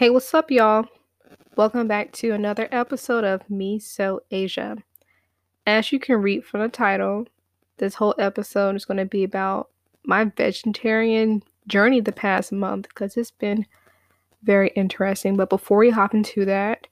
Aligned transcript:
Hey, 0.00 0.08
what's 0.08 0.32
up, 0.32 0.50
y'all? 0.50 0.86
Welcome 1.56 1.86
back 1.86 2.10
to 2.12 2.30
another 2.30 2.70
episode 2.72 3.22
of 3.22 3.50
Me 3.50 3.78
So 3.78 4.22
Asia. 4.30 4.78
As 5.66 5.92
you 5.92 6.00
can 6.00 6.22
read 6.22 6.42
from 6.42 6.60
the 6.60 6.70
title, 6.70 7.26
this 7.76 7.96
whole 7.96 8.14
episode 8.18 8.76
is 8.76 8.86
going 8.86 8.96
to 8.96 9.04
be 9.04 9.24
about 9.24 9.68
my 10.06 10.24
vegetarian 10.24 11.42
journey 11.66 12.00
the 12.00 12.12
past 12.12 12.50
month 12.50 12.88
because 12.88 13.14
it's 13.18 13.30
been 13.30 13.66
very 14.42 14.68
interesting. 14.68 15.36
But 15.36 15.50
before 15.50 15.76
we 15.76 15.90
hop 15.90 16.14
into 16.14 16.46
that, 16.46 16.86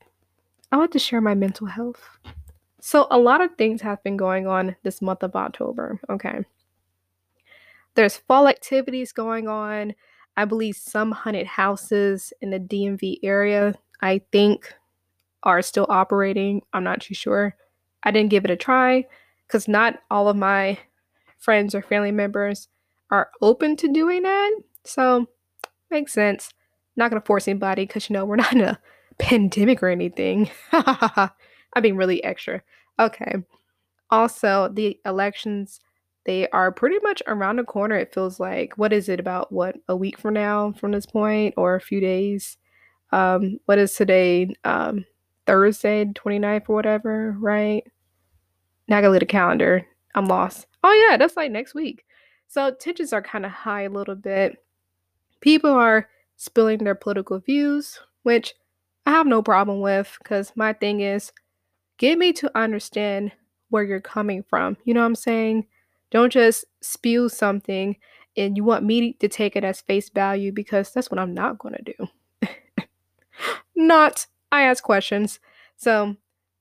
I 0.70 0.76
want 0.76 0.92
to 0.92 0.98
share 0.98 1.22
my 1.22 1.34
mental 1.34 1.66
health. 1.66 2.02
So, 2.78 3.06
a 3.10 3.16
lot 3.16 3.40
of 3.40 3.54
things 3.56 3.80
have 3.80 4.04
been 4.04 4.18
going 4.18 4.46
on 4.46 4.76
this 4.82 5.00
month 5.00 5.22
of 5.22 5.34
October, 5.34 5.98
okay? 6.10 6.44
There's 7.94 8.18
fall 8.18 8.48
activities 8.48 9.12
going 9.12 9.48
on. 9.48 9.94
I 10.38 10.44
believe 10.44 10.76
some 10.76 11.10
haunted 11.10 11.48
houses 11.48 12.32
in 12.40 12.50
the 12.50 12.60
DMV 12.60 13.18
area, 13.24 13.74
I 14.00 14.20
think, 14.30 14.72
are 15.42 15.60
still 15.62 15.86
operating. 15.88 16.62
I'm 16.72 16.84
not 16.84 17.00
too 17.00 17.14
sure. 17.14 17.56
I 18.04 18.12
didn't 18.12 18.30
give 18.30 18.44
it 18.44 18.50
a 18.52 18.56
try 18.56 19.04
because 19.48 19.66
not 19.66 19.98
all 20.12 20.28
of 20.28 20.36
my 20.36 20.78
friends 21.38 21.74
or 21.74 21.82
family 21.82 22.12
members 22.12 22.68
are 23.10 23.30
open 23.42 23.74
to 23.78 23.92
doing 23.92 24.22
that. 24.22 24.52
So, 24.84 25.26
makes 25.90 26.12
sense. 26.12 26.54
Not 26.94 27.10
gonna 27.10 27.20
force 27.20 27.48
anybody 27.48 27.84
because 27.84 28.08
you 28.08 28.14
know 28.14 28.24
we're 28.24 28.36
not 28.36 28.52
in 28.52 28.60
a 28.60 28.78
pandemic 29.18 29.82
or 29.82 29.88
anything. 29.88 30.48
I'm 30.72 31.32
being 31.82 31.96
really 31.96 32.22
extra. 32.22 32.62
Okay. 33.00 33.34
Also, 34.10 34.68
the 34.72 35.00
elections 35.04 35.80
they 36.28 36.46
are 36.50 36.70
pretty 36.70 36.98
much 37.02 37.22
around 37.26 37.56
the 37.56 37.64
corner, 37.64 37.96
it 37.96 38.12
feels 38.12 38.38
like. 38.38 38.76
What 38.76 38.92
is 38.92 39.08
it, 39.08 39.18
about 39.18 39.50
what, 39.50 39.76
a 39.88 39.96
week 39.96 40.18
from 40.18 40.34
now 40.34 40.72
from 40.72 40.92
this 40.92 41.06
point, 41.06 41.54
or 41.56 41.74
a 41.74 41.80
few 41.80 42.02
days? 42.02 42.58
Um, 43.12 43.58
what 43.64 43.78
is 43.78 43.94
today? 43.94 44.54
Um, 44.62 45.06
Thursday, 45.46 46.04
29th 46.04 46.68
or 46.68 46.74
whatever, 46.74 47.34
right? 47.40 47.82
Now 48.88 48.98
I 48.98 49.00
gotta 49.00 49.08
look 49.08 49.22
at 49.22 49.26
the 49.26 49.32
calendar. 49.32 49.86
I'm 50.14 50.26
lost. 50.26 50.66
Oh 50.84 50.92
yeah, 51.08 51.16
that's 51.16 51.34
like 51.34 51.50
next 51.50 51.74
week. 51.74 52.04
So 52.46 52.72
tensions 52.72 53.14
are 53.14 53.22
kind 53.22 53.46
of 53.46 53.50
high 53.50 53.84
a 53.84 53.88
little 53.88 54.14
bit. 54.14 54.62
People 55.40 55.70
are 55.70 56.10
spilling 56.36 56.84
their 56.84 56.94
political 56.94 57.38
views, 57.38 58.00
which 58.24 58.52
I 59.06 59.12
have 59.12 59.26
no 59.26 59.40
problem 59.40 59.80
with 59.80 60.14
because 60.22 60.52
my 60.56 60.74
thing 60.74 61.00
is 61.00 61.32
get 61.96 62.18
me 62.18 62.34
to 62.34 62.50
understand 62.54 63.32
where 63.70 63.82
you're 63.82 64.02
coming 64.02 64.42
from. 64.42 64.76
You 64.84 64.92
know 64.92 65.00
what 65.00 65.06
I'm 65.06 65.14
saying? 65.14 65.66
Don't 66.10 66.32
just 66.32 66.64
spew 66.80 67.28
something 67.28 67.96
and 68.36 68.56
you 68.56 68.64
want 68.64 68.84
me 68.84 69.14
to 69.14 69.28
take 69.28 69.56
it 69.56 69.64
as 69.64 69.80
face 69.80 70.08
value 70.08 70.52
because 70.52 70.92
that's 70.92 71.10
what 71.10 71.18
I'm 71.18 71.34
not 71.34 71.58
going 71.58 71.74
to 71.74 71.94
do. 71.98 72.48
not. 73.76 74.26
I 74.50 74.62
ask 74.62 74.82
questions. 74.82 75.40
So 75.76 76.16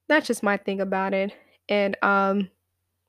that's 0.07 0.27
just 0.27 0.43
my 0.43 0.57
thing 0.57 0.81
about 0.81 1.13
it. 1.13 1.33
And 1.69 1.95
um 2.01 2.49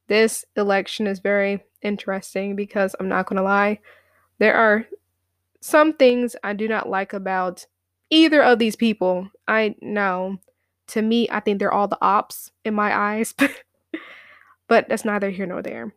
this 0.08 0.44
election 0.56 1.06
is 1.06 1.18
very 1.18 1.62
interesting 1.82 2.56
because 2.56 2.94
I'm 2.98 3.08
not 3.08 3.26
going 3.26 3.36
to 3.36 3.42
lie, 3.42 3.78
there 4.38 4.54
are 4.54 4.86
some 5.60 5.92
things 5.92 6.34
I 6.42 6.54
do 6.54 6.66
not 6.66 6.88
like 6.88 7.12
about 7.12 7.66
either 8.08 8.42
of 8.42 8.58
these 8.58 8.76
people. 8.76 9.28
I 9.46 9.74
know. 9.82 10.38
To 10.88 11.02
me, 11.02 11.28
I 11.30 11.40
think 11.40 11.58
they're 11.58 11.72
all 11.72 11.88
the 11.88 11.98
ops 12.00 12.50
in 12.64 12.72
my 12.72 12.96
eyes. 12.96 13.34
but 14.68 14.88
that's 14.88 15.04
neither 15.04 15.28
here 15.28 15.44
nor 15.44 15.60
there 15.60 15.92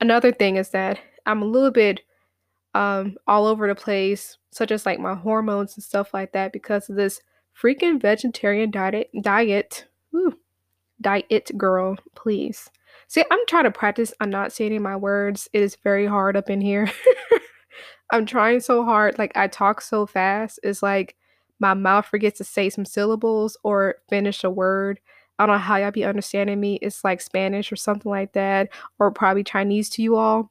another 0.00 0.32
thing 0.32 0.56
is 0.56 0.70
that 0.70 0.98
I'm 1.26 1.42
a 1.42 1.46
little 1.46 1.70
bit 1.70 2.00
um, 2.74 3.16
all 3.26 3.46
over 3.46 3.66
the 3.66 3.74
place, 3.74 4.36
such 4.50 4.70
as 4.70 4.86
like 4.86 4.98
my 4.98 5.14
hormones 5.14 5.74
and 5.76 5.84
stuff 5.84 6.12
like 6.12 6.32
that, 6.32 6.52
because 6.52 6.88
of 6.88 6.96
this 6.96 7.20
freaking 7.60 8.00
vegetarian 8.00 8.70
diet. 8.70 9.10
Diet, 9.22 9.86
Ooh, 10.14 10.36
diet, 11.00 11.50
girl, 11.56 11.96
please. 12.14 12.70
See, 13.08 13.24
I'm 13.30 13.46
trying 13.46 13.64
to 13.64 13.70
practice 13.70 14.12
on 14.20 14.30
not 14.30 14.52
saying 14.52 14.82
my 14.82 14.96
words. 14.96 15.48
It 15.52 15.62
is 15.62 15.76
very 15.82 16.06
hard 16.06 16.36
up 16.36 16.50
in 16.50 16.60
here. 16.60 16.90
I'm 18.10 18.26
trying 18.26 18.60
so 18.60 18.84
hard. 18.84 19.18
Like 19.18 19.36
I 19.36 19.48
talk 19.48 19.80
so 19.80 20.06
fast. 20.06 20.60
It's 20.62 20.82
like 20.82 21.16
my 21.58 21.74
mouth 21.74 22.06
forgets 22.06 22.38
to 22.38 22.44
say 22.44 22.70
some 22.70 22.84
syllables 22.84 23.56
or 23.62 23.96
finish 24.08 24.44
a 24.44 24.50
word. 24.50 25.00
I 25.38 25.46
don't 25.46 25.56
know 25.56 25.60
how 25.60 25.76
y'all 25.76 25.90
be 25.90 26.04
understanding 26.04 26.60
me. 26.60 26.76
It's 26.82 27.04
like 27.04 27.20
Spanish 27.20 27.70
or 27.72 27.76
something 27.76 28.10
like 28.10 28.32
that, 28.32 28.70
or 28.98 29.10
probably 29.10 29.44
Chinese 29.44 29.90
to 29.90 30.02
you 30.02 30.16
all. 30.16 30.50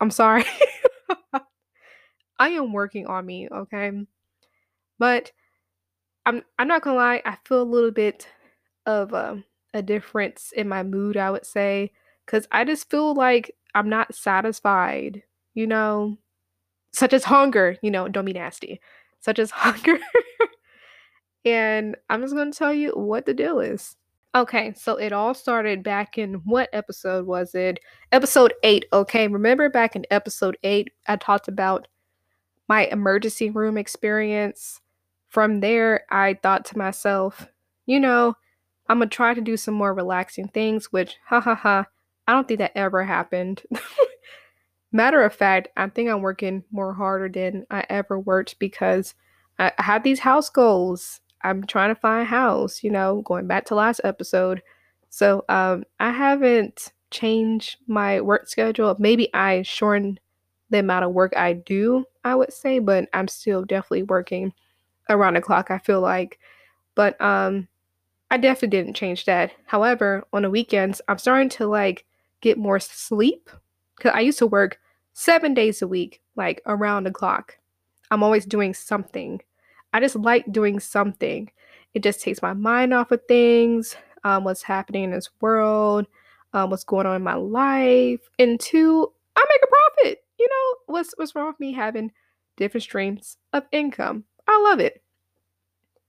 I'm 0.00 0.10
sorry. 0.10 0.44
I 2.38 2.50
am 2.50 2.72
working 2.72 3.06
on 3.06 3.26
me, 3.26 3.48
okay? 3.50 3.92
But 4.98 5.32
I'm 6.26 6.42
I'm 6.58 6.68
not 6.68 6.82
gonna 6.82 6.96
lie, 6.96 7.22
I 7.24 7.36
feel 7.44 7.62
a 7.62 7.64
little 7.64 7.90
bit 7.90 8.26
of 8.86 9.12
a, 9.12 9.42
a 9.74 9.82
difference 9.82 10.52
in 10.56 10.68
my 10.68 10.82
mood, 10.82 11.16
I 11.16 11.30
would 11.30 11.46
say, 11.46 11.92
because 12.26 12.46
I 12.52 12.64
just 12.64 12.90
feel 12.90 13.14
like 13.14 13.54
I'm 13.74 13.88
not 13.88 14.14
satisfied, 14.14 15.22
you 15.54 15.66
know, 15.66 16.18
such 16.92 17.12
as 17.14 17.24
hunger, 17.24 17.76
you 17.82 17.90
know, 17.90 18.08
don't 18.08 18.24
be 18.26 18.32
nasty, 18.34 18.80
such 19.20 19.38
as 19.38 19.50
hunger. 19.52 19.98
and 21.44 21.96
I'm 22.08 22.22
just 22.22 22.34
gonna 22.34 22.52
tell 22.52 22.72
you 22.74 22.92
what 22.92 23.26
the 23.26 23.34
deal 23.34 23.60
is. 23.60 23.96
Okay, 24.32 24.72
so 24.76 24.94
it 24.94 25.12
all 25.12 25.34
started 25.34 25.82
back 25.82 26.16
in 26.16 26.34
what 26.44 26.68
episode 26.72 27.26
was 27.26 27.52
it? 27.56 27.80
Episode 28.12 28.54
8. 28.62 28.84
Okay, 28.92 29.26
remember 29.26 29.68
back 29.68 29.96
in 29.96 30.06
episode 30.08 30.56
8, 30.62 30.88
I 31.08 31.16
talked 31.16 31.48
about 31.48 31.88
my 32.68 32.86
emergency 32.86 33.50
room 33.50 33.76
experience. 33.76 34.80
From 35.30 35.58
there, 35.58 36.04
I 36.10 36.34
thought 36.34 36.64
to 36.66 36.78
myself, 36.78 37.48
you 37.86 37.98
know, 37.98 38.36
I'm 38.88 38.98
gonna 38.98 39.10
try 39.10 39.34
to 39.34 39.40
do 39.40 39.56
some 39.56 39.74
more 39.74 39.92
relaxing 39.92 40.46
things, 40.46 40.92
which, 40.92 41.16
ha 41.26 41.40
ha 41.40 41.56
ha, 41.56 41.86
I 42.28 42.32
don't 42.32 42.46
think 42.46 42.58
that 42.58 42.76
ever 42.76 43.02
happened. 43.02 43.62
Matter 44.92 45.22
of 45.22 45.34
fact, 45.34 45.68
I 45.76 45.88
think 45.88 46.08
I'm 46.08 46.22
working 46.22 46.62
more 46.70 46.94
harder 46.94 47.28
than 47.28 47.66
I 47.68 47.84
ever 47.88 48.18
worked 48.18 48.60
because 48.60 49.14
I, 49.58 49.72
I 49.76 49.82
had 49.82 50.04
these 50.04 50.20
house 50.20 50.50
goals 50.50 51.20
I'm 51.42 51.64
trying 51.64 51.94
to 51.94 52.00
find 52.00 52.26
house, 52.26 52.82
you 52.82 52.90
know, 52.90 53.22
going 53.22 53.46
back 53.46 53.64
to 53.66 53.74
last 53.74 54.00
episode. 54.04 54.62
So 55.08 55.44
um, 55.48 55.84
I 55.98 56.10
haven't 56.10 56.92
changed 57.10 57.76
my 57.86 58.20
work 58.20 58.48
schedule. 58.48 58.94
Maybe 58.98 59.32
I 59.34 59.62
shortened 59.62 60.20
the 60.70 60.78
amount 60.78 61.04
of 61.04 61.12
work 61.12 61.36
I 61.36 61.54
do, 61.54 62.04
I 62.24 62.34
would 62.34 62.52
say, 62.52 62.78
but 62.78 63.08
I'm 63.12 63.28
still 63.28 63.64
definitely 63.64 64.04
working 64.04 64.52
around 65.08 65.34
the 65.34 65.40
clock, 65.40 65.70
I 65.70 65.78
feel 65.78 66.00
like. 66.00 66.38
But 66.94 67.20
um 67.20 67.68
I 68.30 68.36
definitely 68.36 68.68
didn't 68.78 68.94
change 68.94 69.24
that. 69.24 69.52
However, 69.66 70.24
on 70.32 70.42
the 70.42 70.50
weekends, 70.50 71.00
I'm 71.08 71.18
starting 71.18 71.48
to 71.50 71.66
like 71.66 72.04
get 72.40 72.58
more 72.58 72.78
sleep 72.78 73.50
cuz 74.00 74.12
I 74.14 74.20
used 74.20 74.38
to 74.38 74.46
work 74.46 74.78
7 75.12 75.52
days 75.54 75.82
a 75.82 75.88
week, 75.88 76.22
like 76.36 76.62
around 76.66 77.04
the 77.04 77.10
clock. 77.10 77.58
I'm 78.10 78.22
always 78.22 78.46
doing 78.46 78.74
something. 78.74 79.40
I 79.92 80.00
just 80.00 80.16
like 80.16 80.50
doing 80.52 80.80
something. 80.80 81.50
It 81.94 82.02
just 82.02 82.20
takes 82.20 82.42
my 82.42 82.52
mind 82.52 82.94
off 82.94 83.10
of 83.10 83.20
things, 83.26 83.96
um, 84.24 84.44
what's 84.44 84.62
happening 84.62 85.04
in 85.04 85.10
this 85.10 85.30
world, 85.40 86.06
um, 86.52 86.70
what's 86.70 86.84
going 86.84 87.06
on 87.06 87.16
in 87.16 87.22
my 87.22 87.34
life. 87.34 88.20
And 88.38 88.60
two, 88.60 89.12
I 89.36 89.44
make 89.48 89.60
a 89.62 89.66
profit. 89.66 90.24
You 90.38 90.48
know, 90.48 90.94
what's 90.94 91.12
what's 91.16 91.34
wrong 91.34 91.48
with 91.48 91.60
me 91.60 91.72
having 91.72 92.12
different 92.56 92.84
streams 92.84 93.36
of 93.52 93.64
income? 93.72 94.24
I 94.46 94.60
love 94.68 94.80
it. 94.80 95.02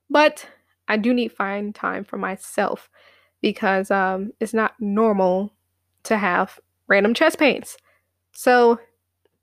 But 0.09 0.45
I 0.87 0.97
do 0.97 1.13
need 1.13 1.31
find 1.31 1.73
time 1.73 2.03
for 2.03 2.17
myself 2.17 2.89
because 3.41 3.89
um, 3.91 4.31
it's 4.39 4.53
not 4.53 4.73
normal 4.79 5.53
to 6.03 6.17
have 6.17 6.59
random 6.87 7.13
chest 7.13 7.39
pains. 7.39 7.77
So 8.33 8.79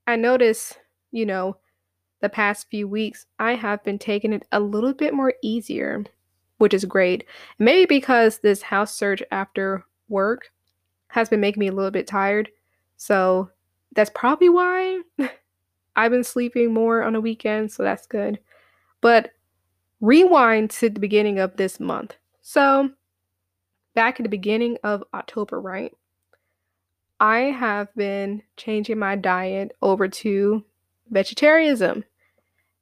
I 0.06 0.17
notice, 0.17 0.75
you 1.11 1.26
know, 1.26 1.56
the 2.20 2.29
past 2.29 2.69
few 2.70 2.88
weeks, 2.88 3.26
I 3.38 3.55
have 3.55 3.82
been 3.85 3.99
taking 3.99 4.32
it 4.32 4.47
a 4.53 4.61
little 4.61 4.93
bit 4.93 5.15
more 5.15 5.35
easier, 5.43 6.05
which 6.59 6.75
is 6.75 6.85
great. 6.85 7.25
Maybe 7.59 7.87
because 7.87 8.38
this 8.38 8.62
house 8.62 8.94
search 8.94 9.23
after 9.31 9.85
work 10.09 10.50
has 11.09 11.29
been 11.29 11.41
making 11.41 11.61
me 11.61 11.69
a 11.69 11.73
little 11.73 11.91
bit 11.91 12.06
tired. 12.06 12.50
So 12.97 13.50
that's 13.94 14.11
probably 14.15 14.49
why 14.49 15.03
I've 15.97 16.11
been 16.11 16.25
sleeping 16.25 16.73
more 16.73 17.03
on 17.03 17.15
the 17.15 17.20
weekend, 17.20 17.73
so 17.73 17.82
that's 17.82 18.06
good. 18.06 18.38
But 19.00 19.32
rewind 20.00 20.71
to 20.71 20.91
the 20.91 21.00
beginning 21.00 21.38
of 21.38 21.56
this 21.56 21.81
month. 21.81 22.17
So, 22.41 22.91
back 23.94 24.21
at 24.21 24.23
the 24.23 24.29
beginning 24.29 24.79
of 24.85 25.03
October, 25.12 25.61
right? 25.61 25.93
I 27.21 27.38
have 27.38 27.93
been 27.94 28.43
changing 28.56 28.99
my 28.99 29.17
diet 29.17 29.73
over 29.82 30.06
to 30.09 30.64
vegetarianism. 31.11 32.05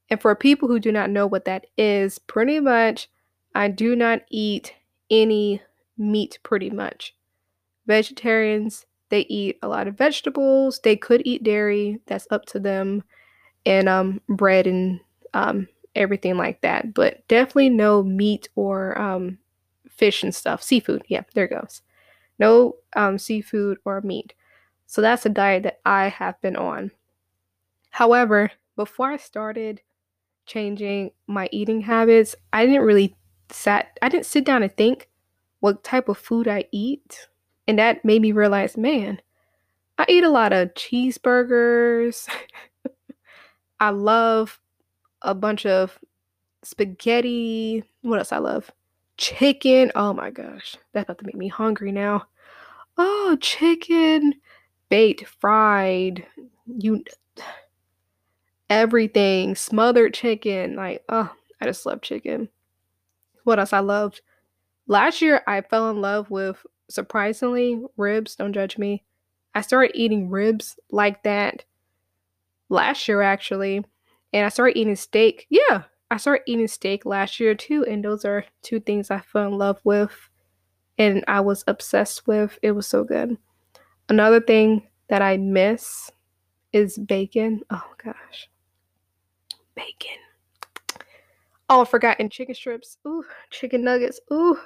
And 0.09 0.21
for 0.21 0.33
people 0.35 0.67
who 0.67 0.79
do 0.79 0.91
not 0.91 1.09
know 1.09 1.27
what 1.27 1.45
that 1.45 1.67
is, 1.77 2.19
pretty 2.19 2.59
much 2.59 3.09
I 3.55 3.67
do 3.67 3.95
not 3.95 4.21
eat 4.29 4.73
any 5.09 5.61
meat 5.97 6.39
pretty 6.43 6.69
much. 6.69 7.15
Vegetarians, 7.87 8.85
they 9.09 9.21
eat 9.21 9.57
a 9.61 9.67
lot 9.67 9.87
of 9.87 9.97
vegetables. 9.97 10.79
They 10.83 10.95
could 10.95 11.21
eat 11.25 11.43
dairy, 11.43 11.99
that's 12.05 12.27
up 12.31 12.45
to 12.47 12.59
them. 12.59 13.03
And 13.65 13.89
um 13.89 14.21
bread 14.29 14.67
and 14.67 14.99
um 15.33 15.67
everything 15.97 16.37
like 16.37 16.61
that, 16.61 16.93
but 16.93 17.27
definitely 17.27 17.69
no 17.69 18.03
meat 18.03 18.47
or 18.55 18.99
um, 18.99 19.39
fish 19.89 20.23
and 20.23 20.33
stuff. 20.33 20.63
Seafood. 20.63 21.03
Yeah, 21.07 21.23
there 21.33 21.47
goes. 21.47 21.81
No 22.39 22.75
um, 22.95 23.17
seafood 23.17 23.79
or 23.83 24.01
meat. 24.01 24.33
So 24.85 25.01
that's 25.01 25.25
a 25.25 25.29
diet 25.29 25.63
that 25.63 25.79
I 25.85 26.07
have 26.07 26.39
been 26.41 26.55
on. 26.55 26.91
However, 27.89 28.51
before 28.75 29.11
I 29.11 29.17
started 29.17 29.81
changing 30.47 31.11
my 31.27 31.49
eating 31.51 31.81
habits, 31.81 32.35
I 32.53 32.65
didn't 32.65 32.85
really 32.85 33.15
sat 33.49 33.97
I 34.01 34.09
didn't 34.09 34.25
sit 34.25 34.45
down 34.45 34.63
and 34.63 34.75
think 34.75 35.09
what 35.59 35.83
type 35.83 36.09
of 36.09 36.17
food 36.17 36.47
I 36.47 36.65
eat. 36.71 37.27
And 37.67 37.79
that 37.79 38.03
made 38.05 38.21
me 38.21 38.31
realize, 38.31 38.77
man, 38.77 39.21
I 39.97 40.05
eat 40.07 40.23
a 40.23 40.29
lot 40.29 40.53
of 40.53 40.73
cheeseburgers. 40.73 42.27
I 43.79 43.89
love 43.89 44.59
a 45.21 45.35
bunch 45.35 45.65
of 45.65 45.99
spaghetti. 46.63 47.83
What 48.01 48.19
else 48.19 48.31
I 48.31 48.37
love? 48.37 48.71
Chicken. 49.17 49.91
Oh 49.95 50.13
my 50.13 50.29
gosh. 50.29 50.77
That's 50.93 51.03
about 51.03 51.19
to 51.19 51.25
make 51.25 51.35
me 51.35 51.47
hungry 51.47 51.91
now. 51.91 52.25
Oh, 52.97 53.37
chicken, 53.41 54.33
baked, 54.89 55.25
fried, 55.39 56.25
you 56.65 57.03
everything, 58.69 59.55
smothered 59.55 60.13
chicken. 60.13 60.75
Like, 60.75 61.03
oh, 61.09 61.31
I 61.61 61.65
just 61.65 61.85
love 61.85 62.01
chicken. 62.01 62.49
What 63.43 63.59
else 63.59 63.73
I 63.73 63.79
loved? 63.79 64.21
Last 64.87 65.21
year 65.21 65.41
I 65.47 65.61
fell 65.61 65.89
in 65.89 66.01
love 66.01 66.29
with 66.29 66.65
surprisingly 66.89 67.81
ribs, 67.97 68.35
don't 68.35 68.53
judge 68.53 68.77
me. 68.77 69.03
I 69.53 69.61
started 69.61 69.91
eating 69.95 70.29
ribs 70.29 70.77
like 70.91 71.23
that 71.23 71.65
last 72.69 73.07
year 73.07 73.21
actually, 73.21 73.83
and 74.33 74.45
I 74.45 74.49
started 74.49 74.77
eating 74.77 74.95
steak. 74.95 75.47
Yeah, 75.49 75.83
I 76.11 76.17
started 76.17 76.43
eating 76.45 76.67
steak 76.67 77.05
last 77.05 77.39
year 77.39 77.55
too, 77.55 77.85
and 77.85 78.03
those 78.03 78.23
are 78.23 78.45
two 78.61 78.79
things 78.79 79.11
I 79.11 79.19
fell 79.19 79.47
in 79.47 79.57
love 79.57 79.79
with 79.83 80.29
and 80.97 81.23
I 81.27 81.41
was 81.41 81.63
obsessed 81.67 82.27
with. 82.27 82.57
It 82.61 82.71
was 82.71 82.87
so 82.87 83.03
good. 83.03 83.37
Another 84.09 84.39
thing 84.39 84.87
that 85.09 85.21
I 85.21 85.37
miss 85.37 86.11
is 86.73 86.97
bacon. 86.97 87.61
Oh 87.69 87.93
gosh. 88.03 88.49
Bacon. 89.77 90.17
Oh, 91.69 91.81
I 91.81 91.85
forgot 91.85 92.17
and 92.19 92.31
chicken 92.31 92.55
strips. 92.55 92.97
Ooh, 93.07 93.23
chicken 93.51 93.83
nuggets. 93.83 94.19
Ooh. 94.33 94.57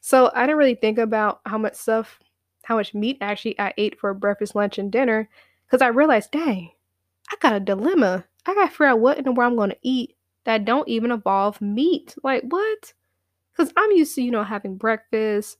So 0.00 0.30
I 0.34 0.42
didn't 0.42 0.58
really 0.58 0.76
think 0.76 0.98
about 0.98 1.40
how 1.44 1.58
much 1.58 1.74
stuff, 1.74 2.18
how 2.62 2.76
much 2.76 2.94
meat 2.94 3.18
actually 3.20 3.58
I 3.58 3.74
ate 3.76 3.98
for 3.98 4.14
breakfast, 4.14 4.54
lunch, 4.54 4.78
and 4.78 4.92
dinner. 4.92 5.28
Cause 5.70 5.82
I 5.82 5.88
realized, 5.88 6.30
dang, 6.30 6.70
I 7.30 7.36
got 7.40 7.54
a 7.54 7.60
dilemma. 7.60 8.24
I 8.46 8.54
gotta 8.54 8.70
figure 8.70 8.86
out 8.86 9.00
what 9.00 9.18
in 9.18 9.24
the 9.24 9.32
world 9.32 9.52
I'm 9.52 9.58
gonna 9.58 9.74
eat 9.82 10.16
that 10.44 10.64
don't 10.64 10.88
even 10.88 11.10
involve 11.10 11.60
meat. 11.60 12.14
Like 12.22 12.44
what? 12.48 12.92
Because 13.52 13.72
I'm 13.76 13.90
used 13.92 14.14
to, 14.14 14.22
you 14.22 14.30
know, 14.30 14.44
having 14.44 14.76
breakfast 14.76 15.56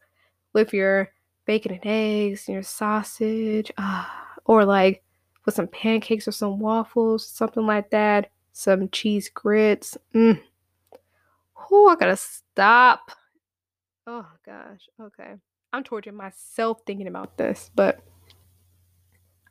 with 0.53 0.73
your 0.73 1.11
bacon 1.47 1.73
and 1.73 1.81
eggs 1.85 2.47
and 2.47 2.55
your 2.55 2.63
sausage, 2.63 3.73
uh, 3.77 4.07
or 4.45 4.65
like 4.65 5.03
with 5.45 5.55
some 5.55 5.69
pancakes 5.69 6.29
or 6.29 6.33
some 6.33 6.59
waffles, 6.59 7.27
something 7.27 7.67
like 7.67 7.91
that, 7.91 8.31
some 8.53 8.89
cheese 8.91 9.29
grits. 9.29 9.97
Mm. 10.15 10.41
Oh, 11.71 11.89
I 11.89 11.97
gotta 11.97 12.17
stop. 12.17 13.13
Oh 14.07 14.27
gosh. 14.45 14.89
Okay. 15.01 15.35
I'm 15.73 15.85
torturing 15.85 16.17
myself 16.17 16.81
thinking 16.87 17.07
about 17.07 17.39
this, 17.39 17.71
but 17.75 18.01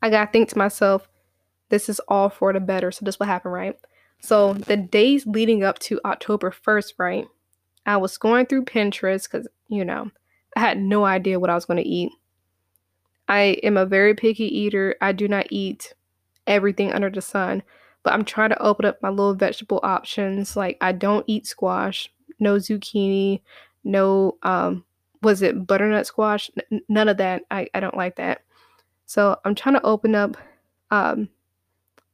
I 0.01 0.09
gotta 0.09 0.31
think 0.31 0.50
to 0.50 0.57
myself, 0.57 1.07
this 1.69 1.89
is 1.89 2.00
all 2.07 2.30
for 2.30 2.53
the 2.53 2.59
better. 2.59 2.92
So 2.92 3.06
this 3.06 3.19
will 3.19 3.27
happen, 3.27 3.51
right? 3.51 3.75
So 4.21 4.53
the 4.53 4.77
days 4.77 5.25
leading 5.25 5.63
up 5.63 5.80
to 5.80 6.00
October 6.06 6.51
1st, 6.51 6.94
right? 7.00 7.27
I 7.86 7.98
was 7.98 8.18
going 8.18 8.45
through 8.45 8.65
Pinterest 8.65 9.24
because, 9.24 9.48
you 9.68 9.83
know, 9.83 10.12
I 10.56 10.59
had 10.59 10.77
no 10.77 11.06
idea 11.06 11.39
what 11.39 11.50
I 11.50 11.56
was 11.56 11.65
to 11.65 11.81
eat. 11.81 12.12
I 13.27 13.57
am 13.63 13.77
a 13.77 13.86
very 13.86 14.13
picky 14.13 14.45
eater. 14.45 14.95
I 15.01 15.13
do 15.13 15.27
not 15.27 15.48
eat 15.50 15.94
everything 16.45 16.92
under 16.92 17.09
the 17.09 17.21
sun, 17.21 17.63
but 18.03 18.13
I'm 18.13 18.25
trying 18.25 18.50
to 18.50 18.62
open 18.62 18.86
up 18.86 19.01
my 19.01 19.09
little 19.09 19.36
vegetable 19.36 19.80
options. 19.83 20.56
Like, 20.56 20.77
I 20.81 20.92
don't 20.92 21.25
eat 21.27 21.48
squash, 21.48 22.12
no 22.39 22.56
zucchini, 22.56 23.42
no, 23.83 24.38
um, 24.44 24.83
was 25.21 25.42
it 25.42 25.68
butternut 25.68 26.07
squash? 26.07 26.50
N- 26.71 26.81
none 26.89 27.07
of 27.07 27.18
that. 27.18 27.44
I, 27.51 27.68
I 27.74 27.80
don't 27.80 27.98
like 27.98 28.15
that. 28.15 28.42
So 29.06 29.38
I'm 29.45 29.56
trying 29.56 29.75
to 29.75 29.86
open 29.86 30.15
up 30.15 30.38
um, 30.89 31.30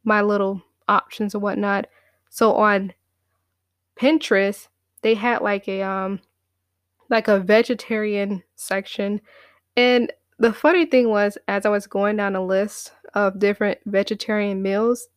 my 0.04 0.20
little 0.22 0.62
options 0.88 1.34
and 1.34 1.42
whatnot. 1.42 1.86
So 2.30 2.54
on 2.54 2.92
Pinterest, 3.98 4.68
they 5.02 5.14
had 5.14 5.42
like 5.42 5.68
a 5.68 5.82
um 5.82 6.20
like 7.10 7.28
a 7.28 7.40
vegetarian 7.40 8.42
section 8.56 9.20
and 9.76 10.12
the 10.38 10.52
funny 10.52 10.84
thing 10.84 11.08
was 11.08 11.38
as 11.48 11.64
i 11.64 11.68
was 11.68 11.86
going 11.86 12.16
down 12.16 12.36
a 12.36 12.44
list 12.44 12.92
of 13.14 13.38
different 13.38 13.78
vegetarian 13.86 14.62
meals 14.62 15.08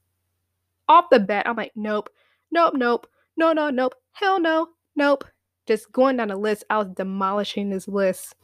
off 0.91 1.09
the 1.11 1.19
bat 1.19 1.47
i'm 1.47 1.55
like 1.55 1.71
nope 1.75 2.09
nope 2.51 2.73
nope 2.75 3.07
no 3.37 3.53
no 3.53 3.69
nope 3.69 3.93
hell 4.13 4.39
no 4.39 4.67
nope 4.95 5.23
just 5.67 5.91
going 5.91 6.17
down 6.17 6.27
the 6.27 6.35
list 6.35 6.63
i 6.69 6.77
was 6.77 6.87
demolishing 6.95 7.69
this 7.69 7.87
list 7.87 8.35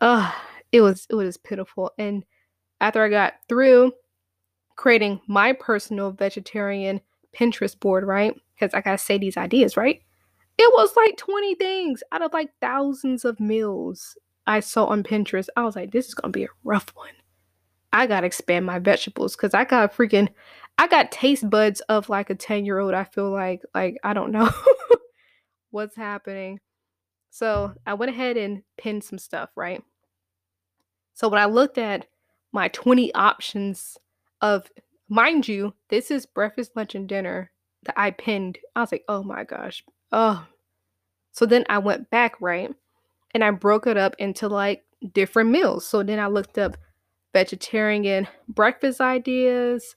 Ugh, 0.00 0.34
it 0.72 0.80
was 0.80 1.06
it 1.10 1.14
was 1.14 1.36
pitiful 1.36 1.92
and 1.98 2.24
after 2.80 3.02
i 3.02 3.08
got 3.08 3.34
through 3.48 3.92
creating 4.76 5.20
my 5.26 5.52
personal 5.52 6.10
vegetarian 6.10 7.00
pinterest 7.36 7.78
board 7.80 8.04
right 8.04 8.34
because 8.54 8.74
i 8.74 8.80
gotta 8.80 8.98
say 8.98 9.16
these 9.16 9.36
ideas 9.36 9.76
right 9.76 10.00
it 10.58 10.70
was 10.74 10.94
like 10.96 11.16
20 11.16 11.54
things 11.54 12.02
out 12.12 12.22
of 12.22 12.32
like 12.32 12.50
thousands 12.60 13.24
of 13.24 13.40
meals 13.40 14.16
I 14.46 14.60
saw 14.60 14.86
on 14.86 15.02
Pinterest. 15.02 15.48
I 15.56 15.62
was 15.62 15.76
like, 15.76 15.92
this 15.92 16.08
is 16.08 16.14
gonna 16.14 16.32
be 16.32 16.44
a 16.44 16.48
rough 16.64 16.88
one. 16.94 17.14
I 17.92 18.06
gotta 18.06 18.26
expand 18.26 18.66
my 18.66 18.78
vegetables 18.78 19.36
because 19.36 19.54
I 19.54 19.64
got 19.64 19.84
a 19.84 19.94
freaking 19.94 20.28
I 20.78 20.88
got 20.88 21.12
taste 21.12 21.48
buds 21.48 21.80
of 21.82 22.08
like 22.08 22.30
a 22.30 22.34
10 22.34 22.64
year 22.64 22.78
old. 22.78 22.94
I 22.94 23.04
feel 23.04 23.30
like 23.30 23.62
like 23.74 23.96
I 24.02 24.12
don't 24.14 24.32
know 24.32 24.50
what's 25.70 25.96
happening. 25.96 26.60
So 27.30 27.74
I 27.86 27.94
went 27.94 28.10
ahead 28.10 28.36
and 28.36 28.62
pinned 28.76 29.04
some 29.04 29.18
stuff, 29.18 29.50
right? 29.56 29.82
So 31.14 31.28
when 31.28 31.40
I 31.40 31.46
looked 31.46 31.78
at 31.78 32.06
my 32.52 32.68
20 32.68 33.14
options 33.14 33.96
of 34.40 34.70
mind 35.08 35.48
you, 35.48 35.74
this 35.88 36.10
is 36.10 36.26
breakfast, 36.26 36.72
lunch, 36.74 36.94
and 36.94 37.08
dinner 37.08 37.50
that 37.84 37.98
I 37.98 38.10
pinned. 38.10 38.58
I 38.76 38.80
was 38.80 38.92
like, 38.92 39.04
oh 39.08 39.22
my 39.22 39.44
gosh, 39.44 39.82
Oh. 40.12 40.46
So 41.32 41.46
then 41.46 41.64
I 41.68 41.78
went 41.78 42.10
back, 42.10 42.40
right? 42.40 42.70
And 43.34 43.42
I 43.42 43.50
broke 43.50 43.86
it 43.86 43.96
up 43.96 44.14
into 44.18 44.46
like 44.48 44.84
different 45.14 45.50
meals. 45.50 45.86
So 45.86 46.02
then 46.02 46.18
I 46.18 46.26
looked 46.26 46.58
up 46.58 46.76
vegetarian 47.32 48.28
breakfast 48.46 49.00
ideas. 49.00 49.96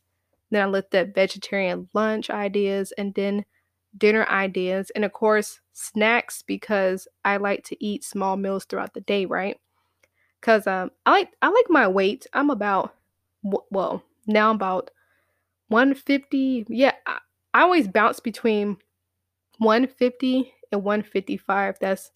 Then 0.52 0.62
I 0.62 0.66
looked 0.66 0.96
at 0.96 1.16
vegetarian 1.16 1.90
lunch 1.94 2.30
ideas 2.30 2.94
and 2.98 3.14
then 3.16 3.46
dinner 3.98 4.26
ideas. 4.30 4.92
And 4.96 5.06
of 5.06 5.14
course, 5.14 5.60
snacks 5.74 6.44
because 6.46 7.08
I 7.24 7.38
like 7.38 7.64
to 7.66 7.84
eat 7.84 8.04
small 8.04 8.38
meals 8.38 8.66
throughout 8.66 8.94
the 8.94 9.02
day, 9.02 9.26
right? 9.26 9.58
Cause 10.42 10.68
um, 10.68 10.92
I 11.06 11.12
like 11.12 11.30
I 11.42 11.50
like 11.50 11.66
my 11.70 11.88
weight. 11.88 12.28
I'm 12.34 12.52
about 12.52 12.94
well 13.72 14.04
now 14.28 14.50
I'm 14.50 14.56
about 14.56 14.92
150. 15.70 16.66
Yeah, 16.70 16.94
I, 17.08 17.18
I 17.54 17.62
always 17.62 17.88
bounce 17.88 18.20
between 18.20 18.78
150 19.58 20.54
and 20.72 20.84
155. 20.84 21.80
That's 21.80 22.12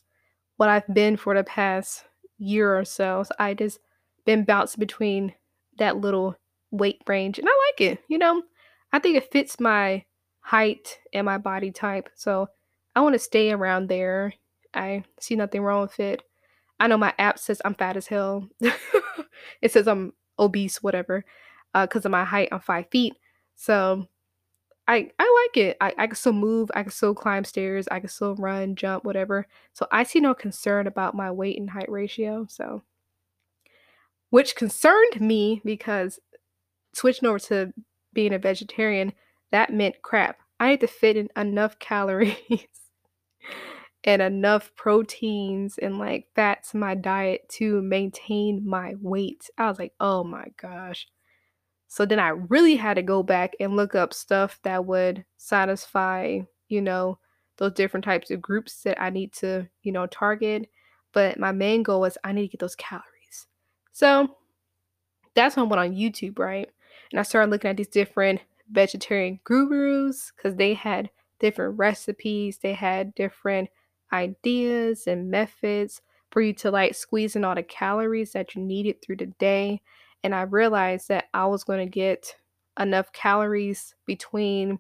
what 0.57 0.69
I've 0.69 0.93
been 0.93 1.17
for 1.17 1.35
the 1.35 1.43
past 1.43 2.03
year 2.37 2.77
or 2.77 2.85
so. 2.85 3.23
So 3.23 3.33
I 3.39 3.53
just 3.53 3.79
been 4.25 4.43
bouncing 4.43 4.79
between 4.79 5.33
that 5.77 5.97
little 5.97 6.35
weight 6.71 7.01
range 7.07 7.39
and 7.39 7.47
I 7.49 7.71
like 7.71 7.81
it. 7.91 7.99
You 8.07 8.17
know, 8.17 8.43
I 8.91 8.99
think 8.99 9.17
it 9.17 9.31
fits 9.31 9.59
my 9.59 10.03
height 10.41 10.99
and 11.13 11.25
my 11.25 11.37
body 11.37 11.71
type. 11.71 12.09
So 12.15 12.47
I 12.95 13.01
want 13.01 13.13
to 13.13 13.19
stay 13.19 13.51
around 13.51 13.87
there. 13.87 14.33
I 14.73 15.03
see 15.19 15.35
nothing 15.35 15.61
wrong 15.61 15.81
with 15.81 15.99
it. 15.99 16.21
I 16.79 16.87
know 16.87 16.97
my 16.97 17.13
app 17.19 17.39
says 17.39 17.61
I'm 17.65 17.75
fat 17.75 17.97
as 17.97 18.07
hell. 18.07 18.47
it 19.61 19.71
says 19.71 19.87
I'm 19.87 20.13
obese, 20.37 20.81
whatever, 20.81 21.25
because 21.73 22.05
uh, 22.05 22.07
of 22.07 22.11
my 22.11 22.23
height. 22.23 22.49
I'm 22.51 22.61
five 22.61 22.85
feet. 22.89 23.15
So 23.55 24.07
I 24.87 25.11
I 25.19 25.47
like 25.53 25.57
it. 25.57 25.77
I, 25.81 25.93
I 25.97 26.07
can 26.07 26.15
still 26.15 26.33
move, 26.33 26.71
I 26.73 26.83
can 26.83 26.91
still 26.91 27.13
climb 27.13 27.43
stairs, 27.43 27.87
I 27.91 27.99
can 27.99 28.09
still 28.09 28.35
run, 28.35 28.75
jump, 28.75 29.03
whatever. 29.03 29.45
So 29.73 29.87
I 29.91 30.03
see 30.03 30.19
no 30.19 30.33
concern 30.33 30.87
about 30.87 31.15
my 31.15 31.29
weight 31.31 31.59
and 31.59 31.69
height 31.69 31.91
ratio. 31.91 32.47
So 32.49 32.81
which 34.29 34.55
concerned 34.55 35.19
me 35.19 35.61
because 35.65 36.19
switching 36.93 37.27
over 37.27 37.39
to 37.39 37.73
being 38.13 38.33
a 38.33 38.39
vegetarian, 38.39 39.13
that 39.51 39.73
meant 39.73 40.01
crap. 40.01 40.39
I 40.59 40.71
had 40.71 40.81
to 40.81 40.87
fit 40.87 41.17
in 41.17 41.29
enough 41.37 41.79
calories 41.79 42.35
and 44.03 44.21
enough 44.21 44.71
proteins 44.75 45.77
and 45.77 45.97
like 45.99 46.27
fats 46.35 46.73
in 46.73 46.79
my 46.79 46.95
diet 46.95 47.47
to 47.49 47.81
maintain 47.81 48.67
my 48.67 48.95
weight. 49.01 49.49
I 49.57 49.67
was 49.67 49.79
like, 49.79 49.93
oh 49.99 50.23
my 50.23 50.47
gosh. 50.61 51.07
So 51.87 52.05
then 52.05 52.19
I 52.19 52.29
really 52.29 52.75
had 52.75 52.95
to 52.95 53.01
go 53.01 53.23
back 53.23 53.53
and 53.59 53.75
look 53.75 53.95
up 53.95 54.13
stuff 54.13 54.59
that 54.63 54.85
would 54.85 55.25
satisfy, 55.37 56.39
you 56.67 56.81
know, 56.81 57.17
those 57.57 57.73
different 57.73 58.05
types 58.05 58.31
of 58.31 58.41
groups 58.41 58.83
that 58.83 59.01
I 59.01 59.09
need 59.09 59.33
to, 59.33 59.67
you 59.81 59.91
know, 59.91 60.05
target. 60.05 60.69
But 61.13 61.39
my 61.39 61.51
main 61.51 61.83
goal 61.83 62.01
was 62.01 62.17
I 62.23 62.31
need 62.31 62.43
to 62.43 62.47
get 62.49 62.59
those 62.59 62.75
calories. 62.75 63.47
So 63.91 64.35
that's 65.33 65.55
when 65.55 65.65
I 65.65 65.69
went 65.69 65.79
on 65.81 65.99
YouTube, 65.99 66.37
right? 66.37 66.69
And 67.11 67.19
I 67.19 67.23
started 67.23 67.51
looking 67.51 67.69
at 67.71 67.77
these 67.77 67.87
different 67.87 68.41
vegetarian 68.71 69.39
gurus 69.43 70.31
because 70.35 70.55
they 70.55 70.73
had 70.73 71.09
different 71.39 71.77
recipes, 71.77 72.59
they 72.59 72.73
had 72.73 73.15
different 73.15 73.69
ideas 74.11 75.07
and 75.07 75.29
methods 75.31 76.01
for 76.31 76.41
you 76.41 76.53
to 76.53 76.71
like 76.71 76.95
squeeze 76.95 77.35
in 77.35 77.43
all 77.43 77.55
the 77.55 77.63
calories 77.63 78.33
that 78.33 78.55
you 78.55 78.61
needed 78.61 79.01
through 79.01 79.17
the 79.17 79.25
day. 79.25 79.81
And 80.23 80.35
I 80.35 80.41
realized 80.43 81.07
that 81.07 81.25
I 81.33 81.45
was 81.47 81.63
going 81.63 81.79
to 81.79 81.89
get 81.89 82.35
enough 82.79 83.11
calories 83.13 83.95
between 84.05 84.79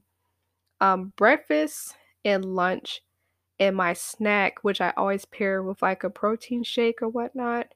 um, 0.81 1.13
breakfast 1.15 1.95
and 2.25 2.45
lunch 2.45 3.01
and 3.59 3.75
my 3.75 3.93
snack, 3.93 4.63
which 4.63 4.81
I 4.81 4.93
always 4.97 5.25
pair 5.25 5.63
with 5.63 5.81
like 5.81 6.03
a 6.03 6.09
protein 6.09 6.63
shake 6.63 7.01
or 7.01 7.09
whatnot. 7.09 7.67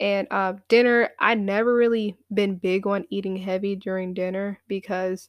And 0.00 0.28
uh, 0.30 0.54
dinner, 0.68 1.10
I 1.18 1.34
never 1.34 1.74
really 1.74 2.16
been 2.32 2.56
big 2.56 2.86
on 2.86 3.06
eating 3.10 3.36
heavy 3.36 3.74
during 3.74 4.14
dinner 4.14 4.60
because 4.68 5.28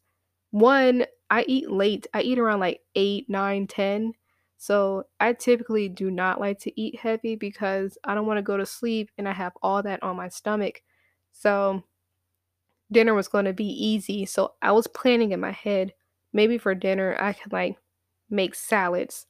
one, 0.51 1.05
I 1.29 1.43
eat 1.47 1.71
late. 1.71 2.07
I 2.13 2.21
eat 2.21 2.39
around 2.39 2.59
like 2.59 2.81
8, 2.95 3.29
9, 3.29 3.67
10. 3.67 4.13
So 4.57 5.05
I 5.19 5.33
typically 5.33 5.89
do 5.89 6.11
not 6.11 6.39
like 6.39 6.59
to 6.59 6.81
eat 6.81 6.99
heavy 6.99 7.35
because 7.35 7.97
I 8.03 8.13
don't 8.13 8.27
want 8.27 8.37
to 8.37 8.43
go 8.43 8.57
to 8.57 8.65
sleep 8.65 9.09
and 9.17 9.27
I 9.27 9.33
have 9.33 9.53
all 9.63 9.81
that 9.83 10.03
on 10.03 10.17
my 10.17 10.29
stomach. 10.29 10.81
So 11.31 11.83
dinner 12.91 13.13
was 13.13 13.27
going 13.27 13.45
to 13.45 13.53
be 13.53 13.65
easy. 13.67 14.25
So 14.25 14.53
I 14.61 14.71
was 14.71 14.87
planning 14.87 15.31
in 15.31 15.39
my 15.39 15.51
head, 15.51 15.93
maybe 16.33 16.57
for 16.57 16.73
dinner 16.75 17.15
I 17.19 17.33
could 17.33 17.51
like 17.51 17.77
make 18.29 18.55
salads. 18.55 19.27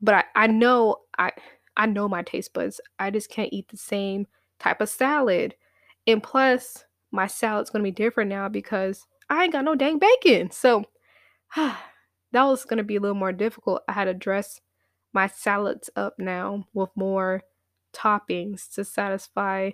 But 0.00 0.14
I, 0.16 0.24
I 0.44 0.46
know 0.48 0.98
I 1.18 1.32
I 1.76 1.86
know 1.86 2.08
my 2.08 2.22
taste 2.22 2.54
buds. 2.54 2.80
I 2.98 3.10
just 3.10 3.30
can't 3.30 3.52
eat 3.52 3.68
the 3.68 3.76
same 3.76 4.26
type 4.58 4.80
of 4.80 4.88
salad. 4.88 5.54
And 6.06 6.22
plus, 6.22 6.84
my 7.10 7.26
salad's 7.26 7.70
gonna 7.70 7.84
be 7.84 7.90
different 7.90 8.30
now 8.30 8.48
because 8.48 9.06
I 9.28 9.44
ain't 9.44 9.52
got 9.52 9.64
no 9.64 9.74
dang 9.74 9.98
bacon. 9.98 10.50
So 10.50 10.84
that 11.56 11.74
was 12.32 12.64
gonna 12.64 12.84
be 12.84 12.96
a 12.96 13.00
little 13.00 13.16
more 13.16 13.32
difficult. 13.32 13.82
I 13.88 13.92
had 13.92 14.04
to 14.04 14.14
dress 14.14 14.60
my 15.12 15.26
salads 15.26 15.88
up 15.96 16.14
now 16.18 16.66
with 16.74 16.90
more 16.94 17.42
toppings 17.94 18.72
to 18.74 18.84
satisfy 18.84 19.70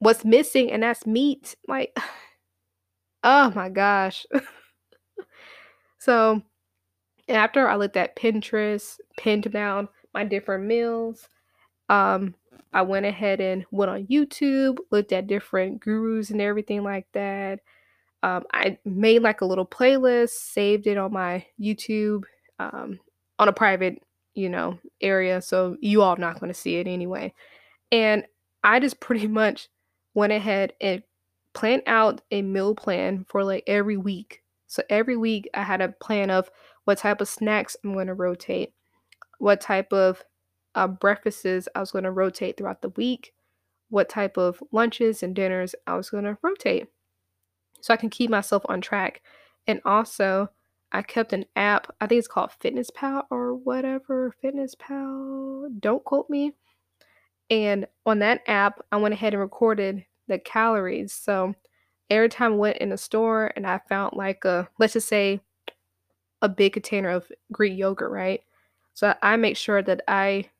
what's 0.00 0.24
missing, 0.24 0.70
and 0.70 0.82
that's 0.82 1.06
meat. 1.06 1.54
Like, 1.66 1.96
oh 3.22 3.52
my 3.54 3.68
gosh. 3.68 4.26
so 5.98 6.42
after 7.28 7.68
I 7.68 7.76
looked 7.76 7.96
at 7.96 8.16
Pinterest, 8.16 8.96
pinned 9.16 9.50
down 9.52 9.88
my 10.14 10.24
different 10.24 10.64
meals, 10.64 11.28
um, 11.88 12.34
I 12.72 12.82
went 12.82 13.06
ahead 13.06 13.40
and 13.40 13.64
went 13.70 13.90
on 13.90 14.06
YouTube, 14.06 14.78
looked 14.90 15.12
at 15.12 15.26
different 15.26 15.80
gurus 15.80 16.30
and 16.30 16.40
everything 16.40 16.82
like 16.82 17.06
that. 17.12 17.60
Um, 18.22 18.44
I 18.52 18.78
made 18.84 19.22
like 19.22 19.40
a 19.40 19.46
little 19.46 19.66
playlist, 19.66 20.30
saved 20.30 20.86
it 20.86 20.98
on 20.98 21.12
my 21.12 21.46
YouTube 21.60 22.24
um, 22.58 22.98
on 23.38 23.48
a 23.48 23.52
private, 23.52 24.02
you 24.34 24.48
know, 24.48 24.78
area, 25.00 25.40
so 25.40 25.76
you 25.80 26.02
all 26.02 26.16
not 26.16 26.40
going 26.40 26.52
to 26.52 26.58
see 26.58 26.76
it 26.76 26.86
anyway. 26.86 27.32
And 27.92 28.24
I 28.64 28.80
just 28.80 29.00
pretty 29.00 29.26
much 29.28 29.68
went 30.14 30.32
ahead 30.32 30.72
and 30.80 31.02
planned 31.54 31.82
out 31.86 32.20
a 32.30 32.42
meal 32.42 32.74
plan 32.74 33.24
for 33.28 33.44
like 33.44 33.64
every 33.66 33.96
week. 33.96 34.42
So 34.66 34.82
every 34.90 35.16
week 35.16 35.48
I 35.54 35.62
had 35.62 35.80
a 35.80 35.88
plan 35.88 36.30
of 36.30 36.50
what 36.84 36.98
type 36.98 37.20
of 37.20 37.28
snacks 37.28 37.76
I'm 37.82 37.94
going 37.94 38.08
to 38.08 38.14
rotate, 38.14 38.74
what 39.38 39.60
type 39.60 39.92
of 39.92 40.22
uh, 40.74 40.86
breakfasts 40.86 41.68
I 41.74 41.80
was 41.80 41.92
going 41.92 42.04
to 42.04 42.10
rotate 42.10 42.56
throughout 42.56 42.82
the 42.82 42.90
week, 42.90 43.32
what 43.90 44.08
type 44.08 44.36
of 44.36 44.62
lunches 44.72 45.22
and 45.22 45.34
dinners 45.34 45.74
I 45.86 45.96
was 45.96 46.10
going 46.10 46.24
to 46.24 46.38
rotate 46.42 46.88
so 47.80 47.94
I 47.94 47.96
can 47.96 48.10
keep 48.10 48.30
myself 48.30 48.62
on 48.68 48.80
track. 48.80 49.22
And 49.66 49.80
also, 49.84 50.50
I 50.92 51.02
kept 51.02 51.32
an 51.32 51.44
app, 51.54 51.94
I 52.00 52.06
think 52.06 52.18
it's 52.18 52.28
called 52.28 52.52
Fitness 52.60 52.90
Pal 52.90 53.26
or 53.30 53.54
whatever. 53.54 54.34
Fitness 54.40 54.74
Pal, 54.78 55.68
don't 55.80 56.04
quote 56.04 56.30
me. 56.30 56.52
And 57.50 57.86
on 58.06 58.18
that 58.20 58.42
app, 58.46 58.80
I 58.90 58.96
went 58.96 59.14
ahead 59.14 59.34
and 59.34 59.40
recorded 59.40 60.04
the 60.28 60.38
calories. 60.38 61.12
So 61.12 61.54
every 62.10 62.28
time 62.28 62.54
I 62.54 62.56
went 62.56 62.78
in 62.78 62.88
the 62.88 62.98
store 62.98 63.52
and 63.54 63.66
I 63.66 63.80
found 63.88 64.16
like 64.16 64.44
a, 64.44 64.68
let's 64.78 64.94
just 64.94 65.08
say, 65.08 65.40
a 66.40 66.48
big 66.48 66.72
container 66.72 67.10
of 67.10 67.30
Greek 67.52 67.76
yogurt, 67.76 68.10
right? 68.10 68.42
So 68.94 69.14
I 69.22 69.36
make 69.36 69.56
sure 69.56 69.82
that 69.82 70.02
I 70.08 70.50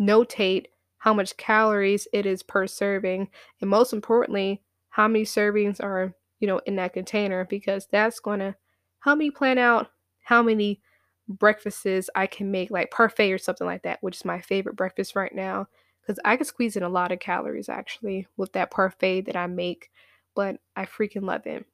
notate 0.00 0.66
how 0.98 1.14
much 1.14 1.36
calories 1.36 2.08
it 2.12 2.26
is 2.26 2.42
per 2.42 2.66
serving. 2.66 3.28
And 3.60 3.70
most 3.70 3.92
importantly, 3.92 4.62
how 4.90 5.08
many 5.08 5.24
servings 5.24 5.82
are 5.82 6.14
you 6.44 6.48
know, 6.48 6.60
in 6.66 6.76
that 6.76 6.92
container 6.92 7.46
because 7.46 7.86
that's 7.90 8.20
going 8.20 8.40
to 8.40 8.54
help 9.00 9.16
me 9.18 9.30
plan 9.30 9.56
out 9.56 9.90
how 10.24 10.42
many 10.42 10.82
breakfasts 11.26 12.10
I 12.14 12.26
can 12.26 12.50
make, 12.50 12.70
like 12.70 12.90
parfait 12.90 13.32
or 13.32 13.38
something 13.38 13.66
like 13.66 13.82
that, 13.84 14.02
which 14.02 14.16
is 14.16 14.26
my 14.26 14.42
favorite 14.42 14.76
breakfast 14.76 15.16
right 15.16 15.34
now. 15.34 15.68
Because 16.02 16.20
I 16.22 16.36
can 16.36 16.44
squeeze 16.44 16.76
in 16.76 16.82
a 16.82 16.88
lot 16.90 17.12
of 17.12 17.18
calories 17.18 17.70
actually 17.70 18.26
with 18.36 18.52
that 18.52 18.70
parfait 18.70 19.22
that 19.22 19.36
I 19.36 19.46
make, 19.46 19.90
but 20.34 20.56
I 20.76 20.84
freaking 20.84 21.22
love 21.22 21.46
it. 21.46 21.64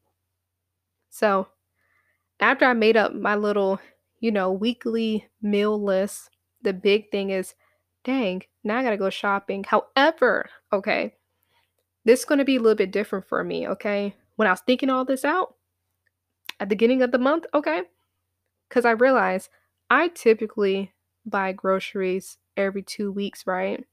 So, 1.09 1.49
after 2.39 2.65
I 2.65 2.75
made 2.75 2.97
up 2.97 3.13
my 3.13 3.35
little, 3.35 3.81
you 4.21 4.31
know, 4.31 4.53
weekly 4.53 5.27
meal 5.43 5.83
list, 5.83 6.31
the 6.63 6.73
big 6.73 7.11
thing 7.11 7.31
is, 7.31 7.57
dang, 8.05 8.43
now 8.65 8.79
I 8.79 8.83
gotta 8.83 8.97
go 8.97 9.11
shopping. 9.11 9.65
However, 9.65 10.51
okay, 10.73 11.15
this 12.05 12.21
is 12.21 12.27
gonna 12.27 12.45
be 12.45 12.57
a 12.57 12.61
little 12.61 12.77
bit 12.77 12.91
different 12.91 13.27
for 13.29 13.45
me, 13.45 13.69
okay? 13.69 14.15
when 14.41 14.49
I 14.49 14.53
was 14.53 14.63
thinking 14.63 14.89
all 14.89 15.05
this 15.05 15.23
out 15.23 15.57
at 16.59 16.71
the 16.71 16.75
beginning 16.75 17.03
of 17.03 17.13
the 17.13 17.19
month, 17.19 17.45
okay? 17.53 17.83
Because 18.67 18.87
I 18.87 18.93
realized 18.93 19.51
I 19.91 20.09
typically 20.09 20.95
buy 21.27 21.53
groceries 21.53 22.39
every 22.57 22.83
two 22.83 23.13
weeks, 23.13 23.47
right? 23.47 23.85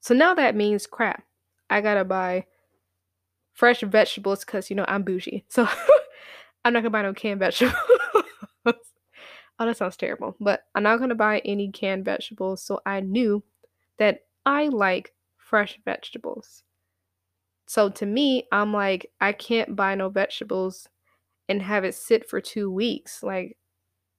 So 0.00 0.14
now 0.14 0.32
that 0.32 0.56
means 0.56 0.86
crap. 0.86 1.24
I 1.68 1.82
gotta 1.82 2.06
buy 2.06 2.46
fresh 3.52 3.82
vegetables 3.82 4.46
because 4.46 4.70
you 4.70 4.76
know 4.76 4.86
I'm 4.88 5.02
bougie. 5.02 5.44
So 5.48 5.68
I'm 6.64 6.72
not 6.72 6.80
gonna 6.80 6.88
buy 6.88 7.02
no 7.02 7.12
canned 7.12 7.40
vegetables. 7.40 7.74
oh, 9.60 9.66
that 9.66 9.76
sounds 9.76 9.96
terrible. 9.96 10.34
But 10.40 10.64
I'm 10.74 10.82
not 10.82 10.98
gonna 10.98 11.14
buy 11.14 11.40
any 11.40 11.70
canned 11.70 12.04
vegetables. 12.04 12.62
So 12.62 12.80
I 12.86 13.00
knew 13.00 13.44
that 13.98 14.20
I 14.46 14.68
like 14.68 15.12
fresh 15.36 15.78
vegetables. 15.84 16.64
So 17.66 17.88
to 17.90 18.06
me, 18.06 18.48
I'm 18.50 18.72
like, 18.72 19.12
I 19.20 19.32
can't 19.32 19.76
buy 19.76 19.94
no 19.94 20.08
vegetables 20.08 20.88
and 21.48 21.62
have 21.62 21.84
it 21.84 21.94
sit 21.94 22.28
for 22.28 22.40
two 22.40 22.70
weeks. 22.70 23.22
Like, 23.22 23.56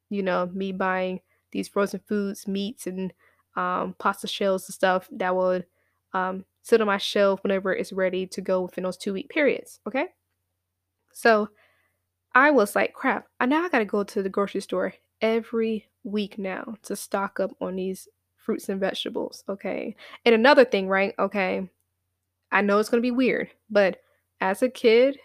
you 0.09 0.23
know, 0.23 0.49
me 0.53 0.71
buying 0.71 1.21
these 1.51 1.67
frozen 1.67 1.99
foods, 2.07 2.47
meats, 2.47 2.87
and 2.87 3.11
um, 3.55 3.95
pasta 3.99 4.27
shells 4.27 4.69
and 4.69 4.73
stuff 4.73 5.09
that 5.11 5.35
would 5.35 5.65
um, 6.13 6.45
sit 6.61 6.79
on 6.79 6.87
my 6.87 6.97
shelf 6.97 7.43
whenever 7.43 7.73
it's 7.73 7.91
ready 7.91 8.25
to 8.27 8.41
go 8.41 8.61
within 8.61 8.83
those 8.83 8.97
two 8.97 9.13
week 9.13 9.29
periods. 9.29 9.79
Okay. 9.87 10.05
So 11.13 11.49
I 12.33 12.51
was 12.51 12.75
like, 12.75 12.93
crap, 12.93 13.27
I 13.39 13.47
now 13.47 13.63
I 13.63 13.69
gotta 13.69 13.85
go 13.85 14.03
to 14.03 14.23
the 14.23 14.29
grocery 14.29 14.61
store 14.61 14.93
every 15.21 15.87
week 16.03 16.37
now 16.37 16.75
to 16.83 16.95
stock 16.95 17.39
up 17.39 17.51
on 17.61 17.75
these 17.75 18.07
fruits 18.35 18.69
and 18.69 18.79
vegetables. 18.79 19.43
Okay. 19.47 19.95
And 20.25 20.35
another 20.35 20.65
thing, 20.65 20.87
right? 20.87 21.13
Okay. 21.19 21.69
I 22.51 22.61
know 22.61 22.79
it's 22.79 22.89
going 22.89 23.01
to 23.01 23.05
be 23.05 23.11
weird, 23.11 23.49
but 23.69 24.01
as 24.41 24.61
a 24.61 24.69
kid, 24.69 25.19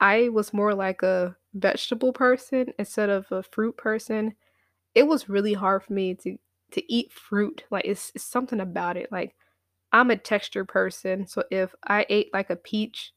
I 0.00 0.28
was 0.30 0.52
more 0.52 0.74
like 0.74 1.02
a 1.02 1.36
vegetable 1.54 2.12
person 2.12 2.72
instead 2.78 3.10
of 3.10 3.30
a 3.30 3.42
fruit 3.42 3.76
person. 3.76 4.34
It 4.94 5.06
was 5.06 5.28
really 5.28 5.54
hard 5.54 5.84
for 5.84 5.92
me 5.92 6.14
to 6.16 6.36
to 6.72 6.92
eat 6.92 7.12
fruit. 7.12 7.64
Like 7.70 7.84
it's, 7.84 8.10
it's 8.14 8.24
something 8.24 8.60
about 8.60 8.96
it. 8.96 9.12
Like 9.12 9.36
I'm 9.92 10.10
a 10.10 10.16
texture 10.16 10.64
person, 10.64 11.26
so 11.26 11.44
if 11.50 11.74
I 11.86 12.04
ate 12.08 12.30
like 12.32 12.50
a 12.50 12.56
peach 12.56 13.12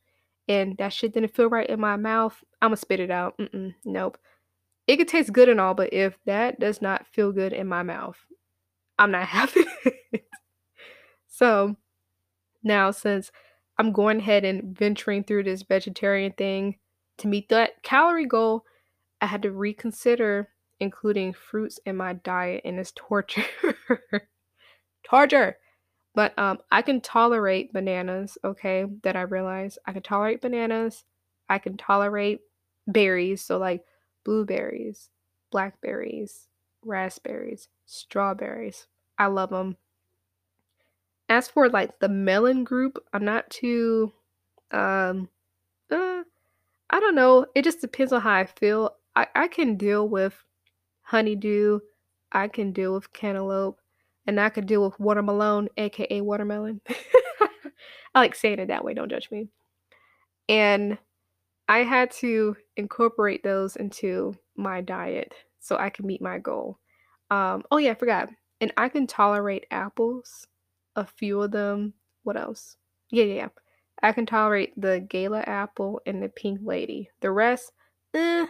and 0.48 0.78
that 0.78 0.94
shit 0.94 1.14
didn't 1.14 1.36
feel 1.36 1.50
right 1.50 1.68
in 1.68 1.80
my 1.80 1.96
mouth, 1.96 2.44
I'm 2.62 2.70
gonna 2.70 2.78
spit 2.78 3.00
it 3.00 3.10
out. 3.10 3.38
Mm-mm, 3.38 3.74
nope. 3.84 4.18
It 4.88 4.98
could 4.98 5.08
taste 5.08 5.34
good 5.34 5.50
and 5.50 5.60
all, 5.60 5.74
but 5.74 5.94
if 5.94 6.18
that 6.26 6.60
does 6.60 6.82
not 6.82 7.06
feel 7.08 7.32
good 7.32 7.54
in 7.54 7.68
my 7.68 7.84
mouth, 7.84 8.18
I'm 8.98 9.12
not 9.12 9.28
it. 9.56 10.26
so 11.28 11.76
now, 12.64 12.92
since 12.92 13.32
I'm 13.78 13.92
going 13.92 14.20
ahead 14.20 14.46
and 14.46 14.78
venturing 14.78 15.24
through 15.24 15.44
this 15.44 15.62
vegetarian 15.62 16.32
thing 16.32 16.78
to 17.20 17.28
meet 17.28 17.50
that 17.50 17.84
calorie 17.84 18.26
goal, 18.26 18.66
I 19.22 19.28
had 19.28 19.42
to 19.44 19.52
reconsider 19.52 20.50
including 20.80 21.34
fruits 21.34 21.80
in 21.86 21.98
my 21.98 22.14
diet, 22.14 22.62
and 22.66 22.80
it's 22.80 22.94
torture. 22.96 23.44
torture. 25.04 25.58
But 26.14 26.38
um, 26.38 26.60
I 26.72 26.82
can 26.82 27.02
tolerate 27.02 27.74
bananas, 27.74 28.38
okay? 28.44 28.86
That 29.04 29.16
I 29.16 29.22
realize 29.22 29.78
I 29.86 29.94
can 29.94 30.02
tolerate 30.02 30.42
bananas. 30.42 31.04
I 31.50 31.60
can 31.60 31.78
tolerate 31.78 32.42
berries, 32.88 33.42
so 33.42 33.58
like 33.58 33.84
blueberries, 34.28 35.10
blackberries, 35.52 36.48
raspberries, 36.84 37.70
strawberries. 37.86 38.86
I 39.18 39.28
love 39.28 39.52
them. 39.52 39.78
As 41.30 41.48
for 41.48 41.70
like 41.70 42.00
the 42.00 42.10
melon 42.10 42.66
group, 42.66 43.02
I'm 43.14 43.24
not 43.24 43.50
too 43.50 44.12
um 44.72 45.30
uh, 45.90 46.24
I 46.90 47.00
don't 47.00 47.16
know. 47.16 47.46
It 47.56 47.64
just 47.64 47.80
depends 47.80 48.12
on 48.12 48.20
how 48.20 48.34
I 48.34 48.46
feel. 48.46 48.96
I, 49.16 49.28
I 49.34 49.48
can 49.48 49.78
deal 49.78 50.10
with 50.10 50.44
honeydew, 51.04 51.80
I 52.34 52.50
can 52.50 52.74
deal 52.74 52.94
with 52.94 53.14
cantaloupe, 53.14 53.80
and 54.26 54.42
I 54.42 54.50
can 54.50 54.66
deal 54.66 54.84
with 54.84 55.00
watermelon, 55.00 55.70
aka 55.78 56.20
watermelon. 56.20 56.82
I 58.14 58.20
like 58.20 58.36
saying 58.36 58.60
it 58.60 58.68
that 58.68 58.84
way, 58.84 58.94
don't 58.94 59.10
judge 59.10 59.32
me. 59.32 59.48
And 60.50 60.98
I 61.68 61.80
had 61.80 62.12
to 62.12 62.56
incorporate 62.78 63.44
those 63.44 63.76
into 63.76 64.36
my 64.56 64.82
diet 64.82 65.34
so 65.60 65.78
I 65.78 65.90
can 65.90 66.08
meet 66.08 66.22
my 66.22 66.38
goal. 66.40 66.80
Um, 67.30 67.64
oh 67.72 67.78
yeah, 67.78 67.92
I 67.92 67.96
forgot. 67.96 68.30
And 68.62 68.74
I 68.78 68.90
can 68.90 69.06
tolerate 69.06 69.66
apples, 69.70 70.48
a 70.96 71.06
few 71.06 71.42
of 71.42 71.52
them. 71.52 71.94
What 72.24 72.38
else? 72.38 72.78
Yeah, 73.12 73.26
yeah, 73.26 73.36
yeah. 73.36 73.48
I 74.02 74.12
can 74.12 74.26
tolerate 74.26 74.80
the 74.80 75.00
Gala 75.00 75.42
apple 75.42 76.02
and 76.06 76.22
the 76.22 76.30
pink 76.30 76.62
lady. 76.64 77.10
The 77.22 77.32
rest, 77.32 77.72
eh, 78.14 78.46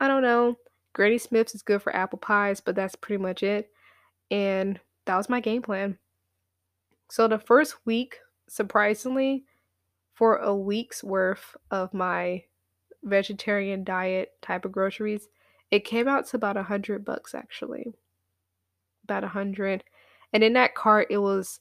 I 0.00 0.08
don't 0.08 0.22
know. 0.22 0.56
Granny 0.92 1.18
Smith's 1.18 1.54
is 1.54 1.62
good 1.62 1.82
for 1.82 1.94
apple 1.94 2.18
pies, 2.18 2.60
but 2.60 2.74
that's 2.74 2.96
pretty 2.96 3.22
much 3.22 3.42
it. 3.42 3.70
And 4.30 4.80
that 5.06 5.16
was 5.16 5.28
my 5.28 5.40
game 5.40 5.62
plan. 5.62 5.98
So 7.10 7.28
the 7.28 7.38
first 7.38 7.76
week, 7.84 8.18
surprisingly, 8.48 9.44
for 10.20 10.36
a 10.36 10.54
week's 10.54 11.02
worth 11.02 11.56
of 11.70 11.94
my 11.94 12.44
vegetarian 13.02 13.82
diet 13.82 14.32
type 14.42 14.66
of 14.66 14.70
groceries, 14.70 15.28
it 15.70 15.86
came 15.86 16.06
out 16.06 16.26
to 16.26 16.36
about 16.36 16.58
a 16.58 16.62
hundred 16.62 17.06
bucks 17.06 17.34
actually. 17.34 17.94
About 19.04 19.24
a 19.24 19.28
hundred. 19.28 19.82
And 20.34 20.44
in 20.44 20.52
that 20.52 20.74
cart 20.74 21.06
it 21.08 21.16
was 21.16 21.60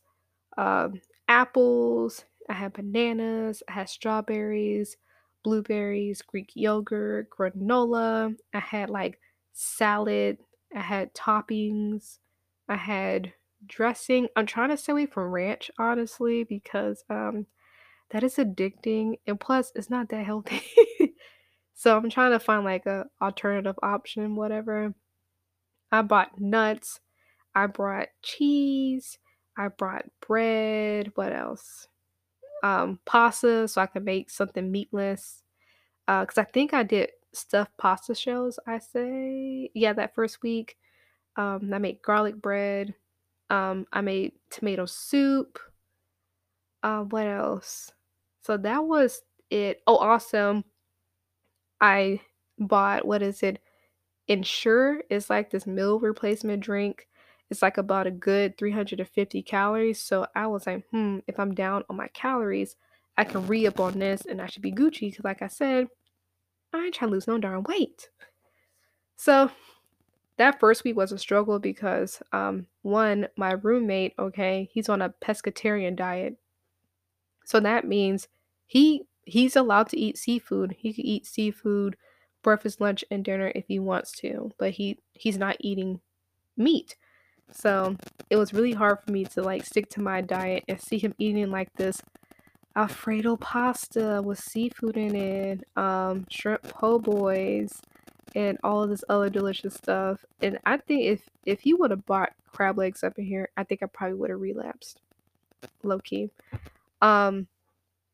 um, 0.58 1.00
apples, 1.30 2.26
I 2.50 2.54
had 2.54 2.74
bananas, 2.74 3.64
I 3.70 3.72
had 3.72 3.88
strawberries, 3.88 4.98
blueberries, 5.42 6.22
Greek 6.22 6.52
yogurt, 6.54 7.30
granola. 7.30 8.36
I 8.54 8.60
had 8.60 8.90
like 8.90 9.22
salad, 9.54 10.38
I 10.76 10.82
had 10.82 11.14
toppings, 11.14 12.18
I 12.68 12.76
had 12.76 13.32
dressing. 13.66 14.28
I'm 14.36 14.46
trying 14.46 14.72
to 14.72 14.76
stay 14.76 14.92
away 14.92 15.06
from 15.06 15.32
ranch, 15.32 15.72
honestly, 15.80 16.44
because 16.44 17.06
um 17.10 17.46
that 18.12 18.24
is 18.24 18.36
addicting 18.36 19.20
and 19.28 19.40
plus 19.40 19.72
it's 19.76 19.90
not 19.90 20.10
that 20.10 20.26
healthy. 20.26 20.62
so 21.74 21.98
I'm 21.98 22.10
trying 22.10 22.32
to 22.32 22.40
find 22.40 22.66
like 22.66 22.86
a 22.86 23.06
alternative 23.22 23.78
option, 23.82 24.36
whatever. 24.36 24.94
I 25.92 26.02
bought 26.02 26.40
nuts, 26.40 27.00
I 27.56 27.68
brought 27.68 28.10
cheese, 28.22 29.18
I 29.58 29.70
brought 29.70 30.06
bread, 30.26 31.12
what 31.16 31.34
else? 31.34 31.88
Um, 32.64 33.00
pasta 33.06 33.68
so 33.68 33.82
I 33.82 33.86
could 33.88 34.06
make 34.06 34.30
something 34.30 34.72
meatless. 34.72 35.44
Uh, 36.08 36.26
cause 36.26 36.38
I 36.38 36.44
think 36.44 36.74
I 36.74 36.84
did 36.84 37.12
stuffed 37.34 37.78
pasta 37.78 38.16
shells, 38.16 38.60
I 38.68 38.80
say. 38.80 39.70
Yeah, 39.74 39.94
that 39.94 40.16
first 40.16 40.42
week. 40.42 40.78
Um, 41.36 41.72
I 41.74 41.78
made 41.78 42.02
garlic 42.02 42.42
bread. 42.42 42.96
Um, 43.50 43.86
I 43.94 44.02
made 44.02 44.34
tomato 44.50 44.86
soup. 44.86 45.60
Uh, 46.84 47.02
what 47.04 47.28
else? 47.28 47.92
So 48.42 48.58
that 48.58 48.86
was 48.86 49.22
it. 49.50 49.82
Oh, 49.88 49.98
also, 49.98 50.64
I 51.82 52.22
bought 52.58 53.06
what 53.06 53.22
is 53.22 53.44
it? 53.44 53.60
Ensure 54.28 55.02
is 55.10 55.30
like 55.30 55.50
this 55.52 55.68
meal 55.68 56.00
replacement 56.00 56.62
drink. 56.64 57.08
It's 57.50 57.62
like 57.62 57.78
about 57.78 58.08
a 58.08 58.12
good 58.12 58.58
350 58.58 59.42
calories. 59.44 60.00
So 60.00 60.28
I 60.36 60.48
was 60.48 60.68
like, 60.68 60.86
hmm, 60.92 61.20
if 61.28 61.40
I'm 61.40 61.56
down 61.56 61.84
on 61.90 61.98
my 61.98 62.08
calories, 62.10 62.76
I 63.18 63.24
can 63.24 63.48
re 63.48 63.66
up 63.68 63.80
on 63.80 64.00
this 64.00 64.22
and 64.26 64.42
I 64.42 64.48
should 64.48 64.62
be 64.62 64.72
Gucci. 64.72 65.12
Because, 65.12 65.26
like 65.26 65.42
I 65.42 65.48
said, 65.48 65.88
I 66.74 66.86
ain't 66.86 66.94
trying 66.96 67.10
to 67.10 67.16
lose 67.16 67.28
no 67.28 67.38
darn 67.40 67.64
weight. 67.64 68.10
So 69.18 69.52
that 70.38 70.60
first 70.60 70.84
week 70.84 70.96
was 70.96 71.12
a 71.12 71.18
struggle 71.18 71.60
because, 71.60 72.22
um, 72.32 72.68
one, 72.84 73.28
my 73.36 73.52
roommate, 73.54 74.14
okay, 74.18 74.70
he's 74.72 74.88
on 74.90 75.02
a 75.02 75.14
pescatarian 75.22 75.96
diet. 75.96 76.38
So 77.50 77.60
that 77.62 77.88
means 77.88 78.28
he 78.68 79.08
he's 79.26 79.56
allowed 79.56 79.90
to 79.90 80.00
eat 80.00 80.20
seafood. 80.20 80.76
He 80.78 80.94
can 80.94 81.04
eat 81.04 81.26
seafood 81.26 81.98
breakfast, 82.44 82.80
lunch, 82.80 83.04
and 83.10 83.26
dinner 83.26 83.52
if 83.56 83.66
he 83.68 83.80
wants 83.80 84.12
to, 84.20 84.52
but 84.60 84.70
he 84.74 85.00
he's 85.14 85.40
not 85.40 85.58
eating 85.60 86.00
meat. 86.56 86.96
So 87.52 87.96
it 88.30 88.36
was 88.36 88.54
really 88.54 88.74
hard 88.74 89.00
for 89.04 89.12
me 89.12 89.26
to 89.26 89.42
like 89.42 89.66
stick 89.66 89.90
to 89.92 90.00
my 90.00 90.22
diet 90.22 90.64
and 90.68 90.80
see 90.80 91.00
him 91.00 91.16
eating 91.18 91.50
like 91.50 91.74
this 91.74 92.04
Alfredo 92.76 93.38
pasta 93.38 94.22
with 94.24 94.38
seafood 94.38 94.96
in 94.96 95.16
it, 95.16 95.64
um, 95.76 96.28
shrimp 96.30 96.62
po' 96.62 97.00
boys, 97.00 97.82
and 98.36 98.60
all 98.64 98.84
of 98.84 98.92
this 98.92 99.04
other 99.10 99.32
delicious 99.32 99.74
stuff. 99.74 100.24
And 100.40 100.60
I 100.68 100.78
think 100.78 101.02
if 101.02 101.28
if 101.48 101.62
he 101.62 101.74
would 101.74 101.90
have 101.90 102.06
bought 102.06 102.34
crab 102.46 102.78
legs 102.78 103.04
up 103.04 103.18
in 103.18 103.26
here, 103.26 103.50
I 103.58 103.64
think 103.64 103.82
I 103.82 103.88
probably 103.88 104.20
would 104.20 104.30
have 104.30 104.40
relapsed. 104.40 105.02
Low 105.82 105.98
key. 105.98 106.30
Um, 107.02 107.48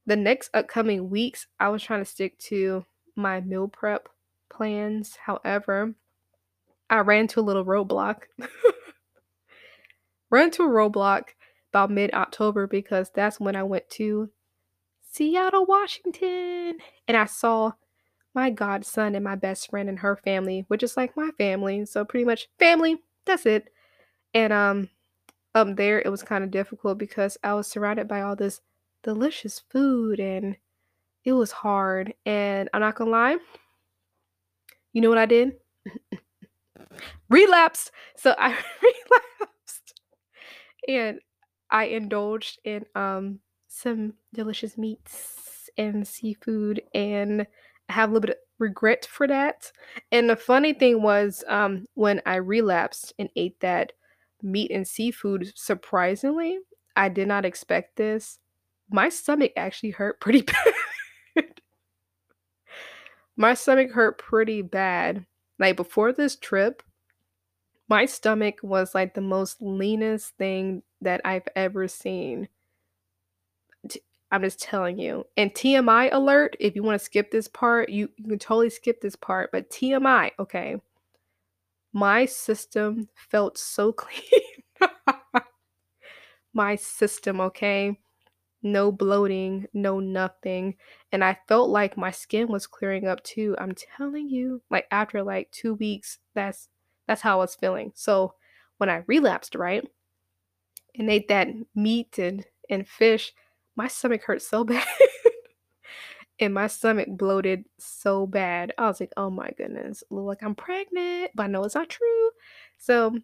the 0.05 0.15
next 0.15 0.49
upcoming 0.53 1.09
weeks, 1.09 1.47
I 1.59 1.69
was 1.69 1.81
trying 1.83 2.01
to 2.01 2.09
stick 2.09 2.37
to 2.39 2.85
my 3.15 3.41
meal 3.41 3.67
prep 3.67 4.09
plans. 4.49 5.17
However, 5.25 5.95
I 6.89 6.99
ran 6.99 7.27
to 7.29 7.39
a 7.39 7.41
little 7.41 7.65
roadblock. 7.65 8.23
ran 10.29 10.51
to 10.51 10.63
a 10.63 10.69
roadblock 10.69 11.29
about 11.71 11.91
mid 11.91 12.13
October 12.13 12.67
because 12.67 13.11
that's 13.13 13.39
when 13.39 13.55
I 13.55 13.63
went 13.63 13.89
to 13.91 14.29
Seattle, 15.11 15.65
Washington, 15.65 16.77
and 17.07 17.17
I 17.17 17.25
saw 17.25 17.73
my 18.33 18.49
godson 18.49 19.15
and 19.15 19.23
my 19.23 19.35
best 19.35 19.69
friend 19.69 19.87
and 19.87 19.99
her 19.99 20.17
family, 20.17 20.65
which 20.67 20.83
is 20.83 20.97
like 20.97 21.15
my 21.15 21.29
family. 21.37 21.85
So 21.85 22.03
pretty 22.03 22.25
much 22.25 22.49
family. 22.59 22.97
That's 23.25 23.45
it. 23.45 23.69
And 24.33 24.51
um 24.51 24.89
up 25.55 25.77
there 25.77 26.01
it 26.01 26.09
was 26.09 26.21
kind 26.21 26.43
of 26.43 26.51
difficult 26.51 26.97
because 26.97 27.37
I 27.43 27.53
was 27.53 27.65
surrounded 27.65 28.09
by 28.09 28.21
all 28.21 28.35
this 28.35 28.59
delicious 29.05 29.61
food 29.71 30.19
and 30.19 30.57
it 31.25 31.33
was 31.33 31.51
hard. 31.53 32.13
And 32.25 32.69
I'm 32.73 32.81
not 32.81 32.95
gonna 32.95 33.11
lie, 33.11 33.37
you 34.93 35.01
know 35.01 35.09
what 35.09 35.17
I 35.17 35.25
did? 35.25 35.53
relapsed. 37.29 37.91
So 38.17 38.35
I 38.37 38.49
relapsed 38.81 40.01
and 40.87 41.19
I 41.71 41.85
indulged 41.85 42.59
in 42.63 42.85
um 42.95 43.39
some 43.67 44.13
delicious 44.33 44.77
meats 44.77 45.69
and 45.77 46.07
seafood 46.07 46.81
and 46.93 47.47
I 47.89 47.93
have 47.93 48.09
a 48.09 48.13
little 48.13 48.27
bit 48.27 48.31
of 48.31 48.37
regret 48.59 49.05
for 49.05 49.27
that. 49.27 49.71
And 50.11 50.29
the 50.29 50.35
funny 50.35 50.73
thing 50.73 51.01
was 51.01 51.43
um 51.47 51.85
when 51.95 52.21
I 52.25 52.35
relapsed 52.37 53.13
and 53.19 53.29
ate 53.35 53.59
that 53.61 53.93
meat 54.43 54.71
and 54.71 54.87
seafood 54.87 55.51
surprisingly, 55.55 56.59
I 56.95 57.09
did 57.09 57.27
not 57.27 57.45
expect 57.45 57.97
this. 57.97 58.39
My 58.89 59.09
stomach 59.09 59.51
actually 59.55 59.91
hurt 59.91 60.19
pretty 60.19 60.41
bad. 61.35 61.61
my 63.35 63.53
stomach 63.53 63.91
hurt 63.91 64.17
pretty 64.17 64.61
bad. 64.61 65.25
Like 65.59 65.75
before 65.75 66.11
this 66.13 66.35
trip, 66.35 66.83
my 67.87 68.05
stomach 68.05 68.55
was 68.63 68.95
like 68.95 69.13
the 69.13 69.21
most 69.21 69.61
leanest 69.61 70.35
thing 70.37 70.83
that 71.01 71.21
I've 71.23 71.47
ever 71.55 71.87
seen. 71.87 72.47
I'm 74.31 74.41
just 74.41 74.59
telling 74.59 74.99
you. 74.99 75.25
And 75.37 75.53
TMI 75.53 76.09
alert, 76.11 76.57
if 76.59 76.75
you 76.75 76.83
want 76.83 76.99
to 76.99 77.05
skip 77.05 77.31
this 77.31 77.47
part, 77.47 77.89
you, 77.89 78.09
you 78.17 78.27
can 78.27 78.39
totally 78.39 78.69
skip 78.69 78.99
this 78.99 79.15
part. 79.15 79.51
But 79.51 79.69
TMI, 79.69 80.31
okay. 80.39 80.81
My 81.93 82.25
system 82.25 83.07
felt 83.15 83.57
so 83.57 83.91
clean. 83.93 84.41
my 86.53 86.75
system, 86.75 87.39
okay? 87.39 87.97
No 88.65 88.91
bloating, 88.91 89.67
no 89.73 90.01
nothing. 90.01 90.75
And 91.13 91.23
I 91.23 91.37
felt 91.47 91.69
like 91.69 91.97
my 91.97 92.11
skin 92.11 92.49
was 92.49 92.67
clearing 92.67 93.07
up 93.07 93.23
too. 93.23 93.55
I'm 93.59 93.73
telling 93.75 94.29
you, 94.29 94.61
like 94.69 94.87
after 94.91 95.23
like 95.23 95.51
2 95.51 95.75
weeks, 95.75 96.19
that's 96.33 96.69
that's 97.07 97.21
how 97.21 97.35
I 97.37 97.41
was 97.43 97.55
feeling. 97.55 97.93
So 97.95 98.35
when 98.77 98.89
I 98.89 99.03
relapsed, 99.07 99.55
right? 99.55 99.87
And 100.95 101.09
ate 101.09 101.27
that 101.29 101.47
meat 101.75 102.17
and 102.19 102.45
and 102.69 102.87
fish, 102.87 103.33
my 103.75 103.87
stomach 103.87 104.23
hurt 104.23 104.41
so 104.41 104.63
bad. 104.65 104.85
and 106.39 106.53
my 106.53 106.67
stomach 106.67 107.07
bloated 107.09 107.65
so 107.79 108.27
bad. 108.27 108.73
I 108.77 108.87
was 108.87 108.99
like, 108.99 109.11
oh 109.17 109.29
my 109.29 109.51
goodness, 109.57 110.03
look 110.09 110.25
like 110.25 110.43
I'm 110.43 110.55
pregnant, 110.55 111.31
but 111.35 111.43
I 111.43 111.47
know 111.47 111.63
it's 111.63 111.75
not 111.75 111.89
true. 111.89 112.29
So 112.77 113.17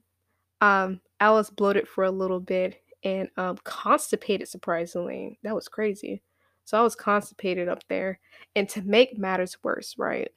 um 0.61 1.01
I 1.19 1.31
was 1.31 1.49
bloated 1.51 1.87
for 1.87 2.05
a 2.05 2.11
little 2.11 2.41
bit 2.41 2.81
and 3.03 3.29
um 3.37 3.57
constipated 3.63 4.47
surprisingly. 4.47 5.39
That 5.43 5.55
was 5.55 5.67
crazy. 5.67 6.21
So 6.65 6.77
I 6.79 6.83
was 6.83 6.95
constipated 6.95 7.67
up 7.67 7.83
there. 7.89 8.19
And 8.55 8.67
to 8.69 8.81
make 8.81 9.17
matters 9.17 9.57
worse, 9.63 9.95
right? 9.97 10.29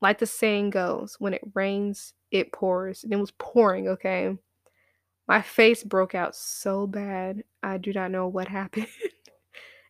Like 0.00 0.18
the 0.18 0.26
saying 0.26 0.70
goes, 0.70 1.16
when 1.18 1.34
it 1.34 1.42
rains, 1.54 2.14
it 2.30 2.52
pours. 2.52 3.04
And 3.04 3.12
it 3.12 3.16
was 3.16 3.32
pouring, 3.32 3.88
okay? 3.88 4.36
My 5.26 5.42
face 5.42 5.82
broke 5.82 6.14
out 6.14 6.36
so 6.36 6.86
bad. 6.86 7.42
I 7.62 7.78
do 7.78 7.92
not 7.92 8.10
know 8.10 8.28
what 8.28 8.48
happened. 8.58 8.86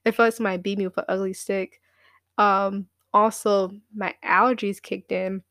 it 0.05 0.13
felt 0.13 0.27
like 0.29 0.35
somebody 0.35 0.59
beat 0.59 0.79
me 0.79 0.87
with 0.87 0.99
an 0.99 1.05
ugly 1.09 1.33
stick. 1.33 1.81
Um, 2.39 2.87
also, 3.13 3.73
my 3.95 4.15
allergies 4.25 4.81
kicked 4.81 5.13
in 5.13 5.43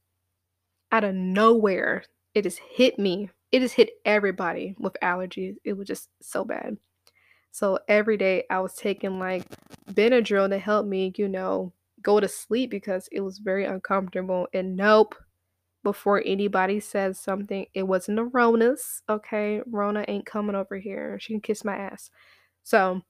out 0.92 1.04
of 1.04 1.16
nowhere. 1.16 2.04
It 2.34 2.44
just 2.44 2.60
hit 2.60 2.98
me. 2.98 3.30
It 3.52 3.60
just 3.60 3.76
hit 3.76 3.92
everybody 4.06 4.76
with 4.78 4.98
allergies. 5.02 5.56
It 5.64 5.74
was 5.74 5.88
just 5.88 6.10
so 6.22 6.44
bad. 6.44 6.78
So 7.52 7.80
every 7.88 8.18
day 8.18 8.44
I 8.50 8.60
was 8.60 8.76
taking 8.76 9.20
like 9.20 9.44
Benadryl 9.92 10.50
to 10.50 10.60
help 10.60 10.86
me, 10.86 11.14
you 11.18 11.28
know, 11.28 11.74
go 12.02 12.20
to 12.20 12.28
sleep 12.28 12.70
because 12.70 13.10
it 13.12 13.22
was 13.22 13.40
very 13.40 13.66
uncomfortable. 13.66 14.48
And 14.54 14.76
nope, 14.76 15.16
before 15.84 16.22
anybody 16.26 16.80
says 16.80 17.20
something, 17.20 17.66
it 17.74 17.84
wasn't 17.84 18.20
a 18.20 18.26
Rona's. 18.26 19.02
Okay, 19.10 19.62
Rona 19.66 20.06
ain't 20.08 20.26
coming 20.26 20.56
over 20.56 20.78
here. 20.78 21.18
She 21.20 21.34
can 21.34 21.42
kiss 21.42 21.64
my 21.64 21.76
ass. 21.76 22.12
So 22.64 23.02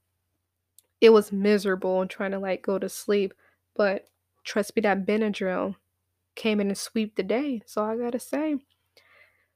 it 1.02 1.10
was 1.10 1.32
miserable 1.32 2.02
and 2.02 2.10
trying 2.10 2.32
to 2.32 2.39
like 2.39 2.62
go 2.62 2.80
to 2.80 2.89
sleep. 2.89 3.34
But 3.76 4.08
trust 4.43 4.76
me, 4.76 4.82
that 4.84 5.06
Benadryl 5.06 5.76
came 6.36 6.60
in 6.60 6.67
and 6.67 6.78
sweep 6.78 7.15
the 7.15 7.23
day. 7.23 7.63
So 7.65 7.84
I 7.84 7.97
gotta 7.97 8.19
say. 8.19 8.58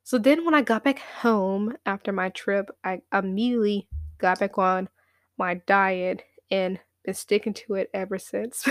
So 0.04 0.18
then 0.18 0.46
when 0.46 0.54
I 0.54 0.62
got 0.62 0.84
back 0.84 1.00
home 1.00 1.76
after 1.86 2.12
my 2.12 2.30
trip, 2.30 2.70
I 2.84 3.02
immediately 3.14 3.88
got 4.18 4.40
back 4.40 4.58
on 4.58 4.90
my 5.38 5.56
diet 5.66 6.24
and 6.50 6.80
been 7.06 7.14
sticking 7.14 7.54
to 7.54 7.76
it 7.76 7.90
ever 7.94 8.18
since. 8.18 8.68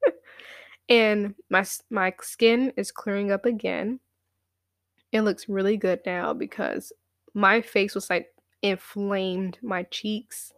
and 0.88 1.34
my 1.50 1.64
my 1.90 2.14
skin 2.20 2.72
is 2.76 2.92
clearing 2.92 3.32
up 3.32 3.46
again. 3.46 4.00
It 5.12 5.22
looks 5.22 5.48
really 5.48 5.76
good 5.76 6.00
now 6.04 6.32
because 6.34 6.92
my 7.34 7.60
face 7.60 7.94
was 7.94 8.10
like 8.10 8.28
inflamed, 8.62 9.58
my 9.62 9.84
cheeks, 9.84 10.52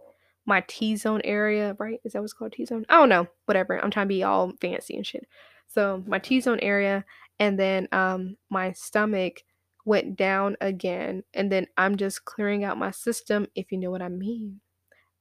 my 0.47 0.65
T-zone 0.67 1.21
area, 1.25 1.77
right? 1.79 2.01
Is 2.05 2.13
that 2.13 2.23
what's 2.23 2.33
called 2.33 2.53
T-zone? 2.53 2.87
I 2.89 2.97
don't 2.97 3.09
know. 3.09 3.27
Whatever. 3.47 3.83
I'm 3.83 3.91
trying 3.91 4.07
to 4.07 4.15
be 4.15 4.23
all 4.23 4.53
fancy 4.61 4.97
and 4.97 5.07
shit. 5.07 5.27
So 5.69 6.03
my 6.07 6.19
T-zone 6.19 6.61
area 6.61 7.05
and 7.39 7.59
then 7.59 7.89
um 7.93 8.37
my 8.51 8.73
stomach 8.73 9.43
went 9.87 10.17
down 10.17 10.57
again 10.61 11.25
and 11.33 11.51
then 11.51 11.67
I'm 11.79 11.97
just 11.97 12.27
clearing 12.27 12.65
out 12.65 12.79
my 12.79 12.91
system 12.91 13.47
if 13.55 13.73
you 13.73 13.79
know 13.79 13.91
what 13.91 14.03
I 14.03 14.09
mean 14.11 14.61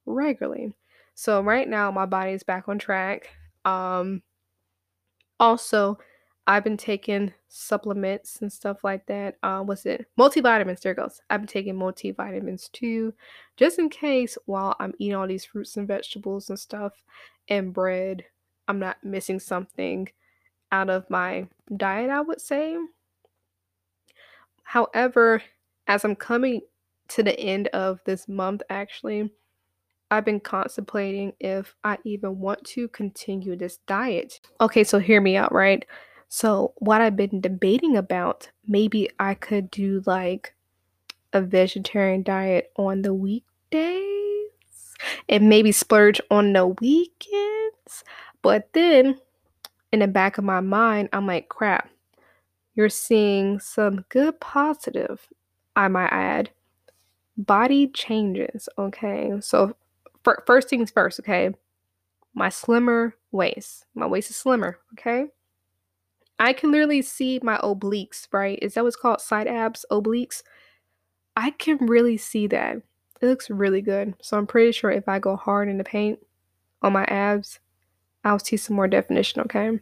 regularly. 0.06 0.74
So 1.14 1.40
right 1.42 1.68
now 1.68 1.90
my 1.90 2.06
body 2.06 2.32
is 2.32 2.42
back 2.44 2.68
on 2.68 2.78
track. 2.78 3.30
Um 3.64 4.22
also 5.40 5.98
I've 6.48 6.62
been 6.64 6.76
taking 6.76 7.34
supplements 7.48 8.40
and 8.40 8.52
stuff 8.52 8.84
like 8.84 9.06
that. 9.06 9.36
Uh, 9.42 9.62
what's 9.62 9.84
it? 9.84 10.06
Multivitamins. 10.18 10.80
There 10.80 10.94
goes. 10.94 11.20
I've 11.28 11.40
been 11.40 11.48
taking 11.48 11.74
multivitamins 11.74 12.70
too, 12.70 13.14
just 13.56 13.80
in 13.80 13.88
case 13.88 14.38
while 14.46 14.76
I'm 14.78 14.94
eating 14.98 15.16
all 15.16 15.26
these 15.26 15.44
fruits 15.44 15.76
and 15.76 15.88
vegetables 15.88 16.48
and 16.48 16.58
stuff 16.58 16.92
and 17.48 17.72
bread, 17.72 18.26
I'm 18.68 18.78
not 18.78 19.02
missing 19.02 19.40
something 19.40 20.08
out 20.72 20.90
of 20.90 21.10
my 21.10 21.48
diet, 21.76 22.10
I 22.10 22.20
would 22.20 22.40
say. 22.40 22.76
However, 24.66 25.42
as 25.86 26.04
I'm 26.04 26.16
coming 26.16 26.60
to 27.08 27.22
the 27.22 27.38
end 27.38 27.68
of 27.68 28.00
this 28.04 28.26
month, 28.26 28.62
actually, 28.68 29.30
I've 30.10 30.24
been 30.24 30.40
contemplating 30.40 31.34
if 31.38 31.76
I 31.84 31.98
even 32.04 32.40
want 32.40 32.64
to 32.64 32.88
continue 32.88 33.56
this 33.56 33.78
diet. 33.86 34.40
Okay, 34.60 34.82
so 34.82 34.98
hear 34.98 35.20
me 35.20 35.36
out, 35.36 35.52
right? 35.52 35.86
So, 36.28 36.74
what 36.78 37.00
I've 37.00 37.14
been 37.14 37.40
debating 37.40 37.96
about, 37.96 38.50
maybe 38.66 39.08
I 39.20 39.34
could 39.34 39.70
do 39.70 40.02
like 40.04 40.54
a 41.32 41.40
vegetarian 41.40 42.24
diet 42.24 42.72
on 42.76 43.02
the 43.02 43.14
weekdays 43.14 44.02
and 45.28 45.48
maybe 45.48 45.70
splurge 45.70 46.20
on 46.28 46.52
the 46.52 46.66
weekends. 46.66 48.02
But 48.42 48.72
then 48.72 49.20
in 49.92 50.00
the 50.00 50.08
back 50.08 50.38
of 50.38 50.44
my 50.44 50.60
mind, 50.60 51.08
I'm 51.12 51.26
like, 51.26 51.48
crap, 51.48 51.88
you're 52.76 52.90
seeing 52.90 53.58
some 53.58 54.04
good 54.10 54.38
positive, 54.38 55.26
I 55.74 55.88
might 55.88 56.12
add. 56.12 56.50
Body 57.36 57.88
changes, 57.88 58.68
okay? 58.78 59.32
So, 59.40 59.74
f- 60.26 60.44
first 60.46 60.68
things 60.68 60.90
first, 60.90 61.18
okay? 61.20 61.50
My 62.34 62.50
slimmer 62.50 63.16
waist. 63.32 63.86
My 63.94 64.06
waist 64.06 64.30
is 64.30 64.36
slimmer, 64.36 64.78
okay? 64.94 65.26
I 66.38 66.52
can 66.52 66.70
literally 66.70 67.02
see 67.02 67.40
my 67.42 67.56
obliques, 67.58 68.28
right? 68.30 68.58
Is 68.60 68.74
that 68.74 68.84
what's 68.84 68.96
called 68.96 69.22
side 69.22 69.46
abs, 69.48 69.86
obliques? 69.90 70.42
I 71.34 71.50
can 71.52 71.78
really 71.78 72.18
see 72.18 72.46
that. 72.48 72.76
It 73.22 73.26
looks 73.26 73.48
really 73.48 73.80
good. 73.80 74.14
So 74.20 74.36
I'm 74.36 74.46
pretty 74.46 74.72
sure 74.72 74.90
if 74.90 75.08
I 75.08 75.18
go 75.18 75.36
hard 75.36 75.68
in 75.68 75.78
the 75.78 75.84
paint 75.84 76.18
on 76.82 76.92
my 76.92 77.04
abs, 77.04 77.58
I'll 78.24 78.38
see 78.38 78.58
some 78.58 78.76
more 78.76 78.88
definition, 78.88 79.40
okay? 79.42 79.78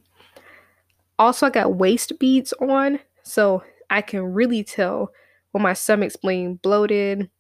Also, 1.19 1.47
I 1.47 1.51
got 1.51 1.77
waist 1.77 2.19
beads 2.19 2.53
on, 2.55 2.99
so 3.23 3.63
I 3.91 4.03
can 4.03 4.35
really 4.35 4.65
tell 4.65 5.13
when 5.53 5.63
my 5.63 5.73
stomach's 5.73 6.17
being 6.17 6.57
bloated 6.57 7.31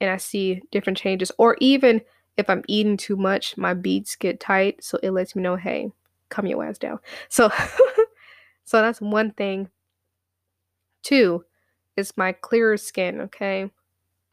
and 0.00 0.10
I 0.10 0.16
see 0.18 0.62
different 0.70 0.98
changes. 0.98 1.32
Or 1.38 1.56
even 1.60 2.00
if 2.36 2.48
I'm 2.48 2.62
eating 2.68 2.96
too 2.96 3.16
much, 3.16 3.56
my 3.56 3.74
beads 3.74 4.16
get 4.16 4.40
tight, 4.40 4.82
so 4.84 4.98
it 5.02 5.10
lets 5.10 5.34
me 5.34 5.42
know, 5.42 5.56
hey, 5.56 5.90
come 6.28 6.46
your 6.46 6.64
ass 6.64 6.78
down. 6.78 6.98
So 7.28 7.50
So 8.64 8.80
that's 8.80 9.00
one 9.00 9.32
thing. 9.32 9.68
Two 11.02 11.44
is 11.96 12.16
my 12.16 12.32
clearer 12.32 12.76
skin, 12.76 13.20
okay? 13.22 13.70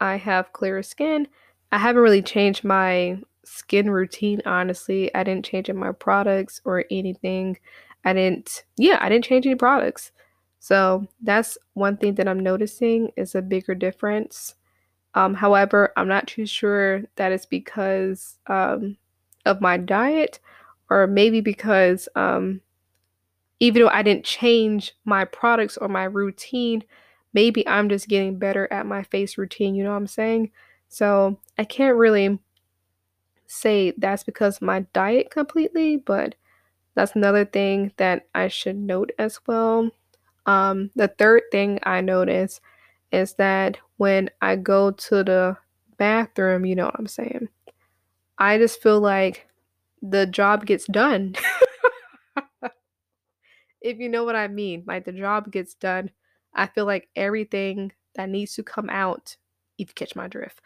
I 0.00 0.16
have 0.16 0.52
clearer 0.52 0.82
skin. 0.82 1.28
I 1.70 1.78
haven't 1.78 2.02
really 2.02 2.22
changed 2.22 2.64
my 2.64 3.20
skin 3.44 3.90
routine, 3.90 4.42
honestly. 4.46 5.14
I 5.14 5.22
didn't 5.22 5.44
change 5.44 5.68
in 5.68 5.76
my 5.76 5.92
products 5.92 6.60
or 6.64 6.84
anything. 6.90 7.58
I 8.04 8.12
didn't, 8.12 8.64
yeah, 8.76 8.98
I 9.00 9.08
didn't 9.08 9.24
change 9.24 9.46
any 9.46 9.54
products. 9.54 10.12
So 10.58 11.06
that's 11.20 11.58
one 11.74 11.96
thing 11.96 12.14
that 12.16 12.28
I'm 12.28 12.40
noticing 12.40 13.10
is 13.16 13.34
a 13.34 13.42
bigger 13.42 13.74
difference. 13.74 14.54
Um, 15.14 15.34
however, 15.34 15.92
I'm 15.96 16.08
not 16.08 16.26
too 16.26 16.46
sure 16.46 17.02
that 17.16 17.32
it's 17.32 17.46
because 17.46 18.38
um, 18.46 18.96
of 19.44 19.60
my 19.60 19.76
diet 19.76 20.40
or 20.90 21.06
maybe 21.06 21.40
because 21.40 22.08
um, 22.16 22.60
even 23.60 23.82
though 23.82 23.88
I 23.88 24.02
didn't 24.02 24.24
change 24.24 24.92
my 25.04 25.24
products 25.24 25.76
or 25.76 25.88
my 25.88 26.04
routine, 26.04 26.84
maybe 27.32 27.66
I'm 27.66 27.88
just 27.88 28.08
getting 28.08 28.38
better 28.38 28.68
at 28.72 28.86
my 28.86 29.02
face 29.04 29.38
routine, 29.38 29.74
you 29.74 29.84
know 29.84 29.90
what 29.90 29.96
I'm 29.96 30.06
saying? 30.06 30.50
So 30.88 31.38
I 31.58 31.64
can't 31.64 31.96
really 31.96 32.38
say 33.46 33.92
that's 33.98 34.24
because 34.24 34.60
my 34.60 34.80
diet 34.92 35.30
completely, 35.30 35.96
but 35.96 36.34
that's 36.94 37.16
another 37.16 37.44
thing 37.44 37.92
that 37.96 38.26
I 38.34 38.48
should 38.48 38.76
note 38.76 39.12
as 39.18 39.40
well. 39.46 39.90
Um, 40.46 40.90
the 40.96 41.08
third 41.08 41.42
thing 41.50 41.78
I 41.84 42.00
notice 42.00 42.60
is 43.12 43.34
that 43.34 43.78
when 43.96 44.30
I 44.40 44.56
go 44.56 44.90
to 44.90 45.24
the 45.24 45.56
bathroom, 45.98 46.66
you 46.66 46.74
know 46.74 46.86
what 46.86 46.98
I'm 46.98 47.06
saying? 47.06 47.48
I 48.38 48.58
just 48.58 48.82
feel 48.82 49.00
like 49.00 49.46
the 50.02 50.26
job 50.26 50.66
gets 50.66 50.86
done. 50.86 51.36
if 53.80 53.98
you 53.98 54.08
know 54.08 54.24
what 54.24 54.36
I 54.36 54.48
mean. 54.48 54.84
Like 54.86 55.04
the 55.04 55.12
job 55.12 55.50
gets 55.50 55.74
done. 55.74 56.10
I 56.54 56.66
feel 56.66 56.86
like 56.86 57.08
everything 57.16 57.92
that 58.14 58.28
needs 58.28 58.54
to 58.54 58.62
come 58.62 58.90
out, 58.90 59.36
if 59.78 59.88
you 59.88 59.94
catch 59.94 60.14
my 60.14 60.28
drift, 60.28 60.60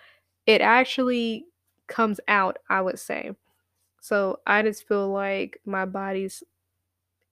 it 0.46 0.60
actually 0.60 1.46
comes 1.86 2.20
out, 2.28 2.58
I 2.68 2.80
would 2.80 2.98
say. 2.98 3.32
So 4.07 4.38
I 4.47 4.62
just 4.62 4.87
feel 4.87 5.09
like 5.09 5.61
my 5.66 5.85
body's 5.85 6.45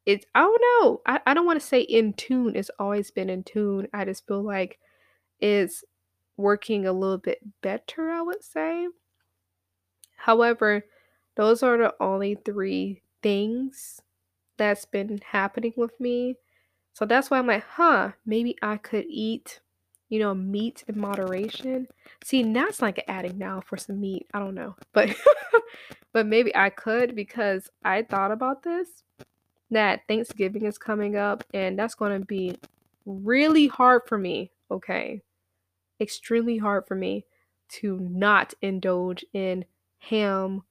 it's 0.07 0.27
I 0.35 0.41
don't 0.41 0.63
know. 0.83 1.03
I, 1.07 1.21
I 1.25 1.35
don't 1.35 1.47
want 1.47 1.61
to 1.61 1.67
say 1.67 1.83
in 1.83 2.15
tune. 2.15 2.57
It's 2.57 2.71
always 2.81 3.13
been 3.13 3.31
in 3.31 3.45
tune. 3.45 3.87
I 3.95 4.05
just 4.05 4.27
feel 4.27 4.43
like 4.43 4.81
it's 5.41 5.85
working 6.37 6.87
a 6.87 6.93
little 6.93 7.19
bit 7.19 7.39
better, 7.63 8.11
I 8.11 8.23
would 8.23 8.43
say. 8.43 8.89
However, 10.17 10.85
those 11.37 11.63
are 11.63 11.79
the 11.79 11.95
only 12.01 12.35
three 12.45 13.03
things 13.23 14.01
that's 14.57 14.85
been 14.85 15.21
happening 15.25 15.75
with 15.77 15.99
me. 16.01 16.35
So 16.95 17.07
that's 17.07 17.31
why 17.31 17.39
I'm 17.39 17.47
like, 17.47 17.65
huh, 17.65 18.13
maybe 18.27 18.57
I 18.63 18.79
could 18.79 19.07
eat, 19.09 19.61
you 20.14 20.20
know, 20.20 20.33
meat 20.33 20.85
in 20.87 20.96
moderation. 20.96 21.88
See, 22.22 22.44
that's 22.44 22.81
like 22.81 23.03
adding 23.09 23.37
now 23.37 23.61
for 23.61 23.77
some 23.77 24.00
meat. 24.00 24.29
I 24.33 24.38
don't 24.38 24.55
know. 24.55 24.77
But 24.92 25.12
but 26.12 26.24
maybe 26.24 26.55
I 26.55 26.70
could 26.70 27.16
because 27.16 27.68
I 27.85 28.03
thought 28.03 28.31
about 28.31 28.62
this 28.62 29.03
that 29.72 30.03
Thanksgiving 30.07 30.66
is 30.66 30.79
coming 30.79 31.16
up 31.16 31.42
and 31.53 31.77
that's 31.77 31.96
going 31.96 32.20
to 32.20 32.24
be 32.24 32.57
really 33.07 33.66
hard 33.66 34.03
for 34.07 34.16
me, 34.16 34.53
okay? 34.70 35.20
Extremely 36.00 36.59
hard 36.59 36.87
for 36.87 36.94
me 36.94 37.24
to 37.70 37.98
not 37.98 38.55
indulge 38.62 39.24
in 39.33 39.64
ham 39.98 40.62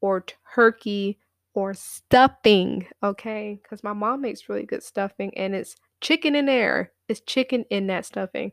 or 0.00 0.24
turkey 0.54 1.18
or 1.52 1.74
stuffing, 1.74 2.86
okay? 3.02 3.58
Because 3.60 3.82
my 3.82 3.92
mom 3.92 4.20
makes 4.20 4.48
really 4.48 4.66
good 4.66 4.84
stuffing 4.84 5.36
and 5.36 5.52
it's 5.52 5.74
chicken 6.00 6.36
in 6.36 6.46
there. 6.46 6.92
It's 7.08 7.22
chicken 7.22 7.64
in 7.70 7.88
that 7.88 8.06
stuffing. 8.06 8.52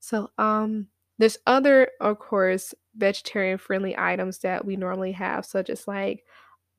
So, 0.00 0.30
um, 0.38 0.88
there's 1.18 1.38
other, 1.46 1.88
of 2.00 2.18
course, 2.18 2.74
vegetarian 2.96 3.58
friendly 3.58 3.94
items 3.98 4.38
that 4.38 4.64
we 4.64 4.76
normally 4.76 5.12
have, 5.12 5.44
such 5.44 5.68
as 5.70 5.88
like 5.88 6.24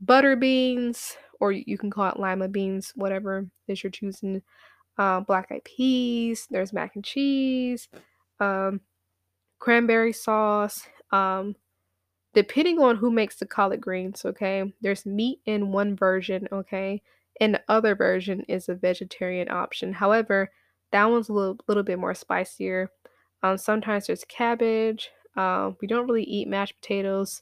butter 0.02 0.36
beans, 0.36 1.18
or 1.40 1.52
you 1.52 1.78
can 1.78 1.90
call 1.92 2.10
it 2.10 2.20
lima 2.20 2.48
beans, 2.48 2.94
whatever 2.96 3.48
is 3.68 3.84
you're 3.84 3.92
choosing. 3.92 4.42
Uh, 4.98 5.22
black 5.22 5.48
eyed 5.52 5.64
peas, 5.64 6.48
there's 6.52 6.74
mac 6.74 6.96
and 6.96 7.06
cheese, 7.06 7.88
um, 8.42 8.82
cranberry 9.60 10.14
sauce, 10.14 10.88
um, 11.12 11.56
depending 12.34 12.80
on 12.80 12.98
who 12.98 13.12
makes 13.12 13.38
the 13.38 13.46
collard 13.46 13.82
greens, 13.82 14.24
okay? 14.26 14.74
There's 14.82 15.06
meat 15.06 15.40
in 15.46 15.72
one 15.72 15.96
version, 15.96 16.48
okay? 16.52 17.02
And 17.42 17.56
the 17.56 17.64
other 17.70 17.96
version 17.96 18.42
is 18.50 18.70
a 18.70 18.76
vegetarian 18.76 19.50
option. 19.50 19.94
However, 19.94 20.52
that 20.92 21.06
one's 21.06 21.30
a 21.30 21.34
little, 21.34 21.58
little 21.68 21.84
bit 21.84 22.00
more 22.00 22.14
spicier. 22.14 22.92
Um, 23.44 23.58
sometimes 23.58 24.08
there's 24.08 24.26
cabbage. 24.26 25.10
Um, 25.36 25.78
we 25.82 25.88
don't 25.88 26.08
really 26.08 26.24
eat 26.24 26.48
mashed 26.48 26.76
potatoes 26.82 27.42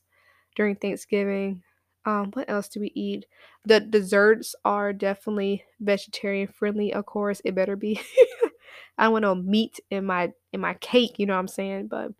during 0.56 0.76
Thanksgiving. 0.76 1.64
Um, 2.06 2.32
what 2.34 2.50
else 2.50 2.70
do 2.70 2.80
we 2.80 2.92
eat? 2.96 3.26
The 3.66 3.80
desserts 3.80 4.56
are 4.64 4.94
definitely 4.94 5.64
vegetarian 5.80 6.48
friendly, 6.48 6.94
of 6.94 7.06
course. 7.06 7.42
It 7.44 7.56
better 7.56 7.76
be. 7.76 8.00
I 8.98 9.04
don't 9.04 9.14
want 9.14 9.24
no 9.24 9.36
meat 9.36 9.80
in 9.92 10.06
my 10.06 10.32
in 10.54 10.62
my 10.62 10.76
cake, 10.76 11.20
you 11.20 11.26
know 11.26 11.34
what 11.34 11.42
I'm 11.42 11.48
saying? 11.48 11.88
But 11.88 12.12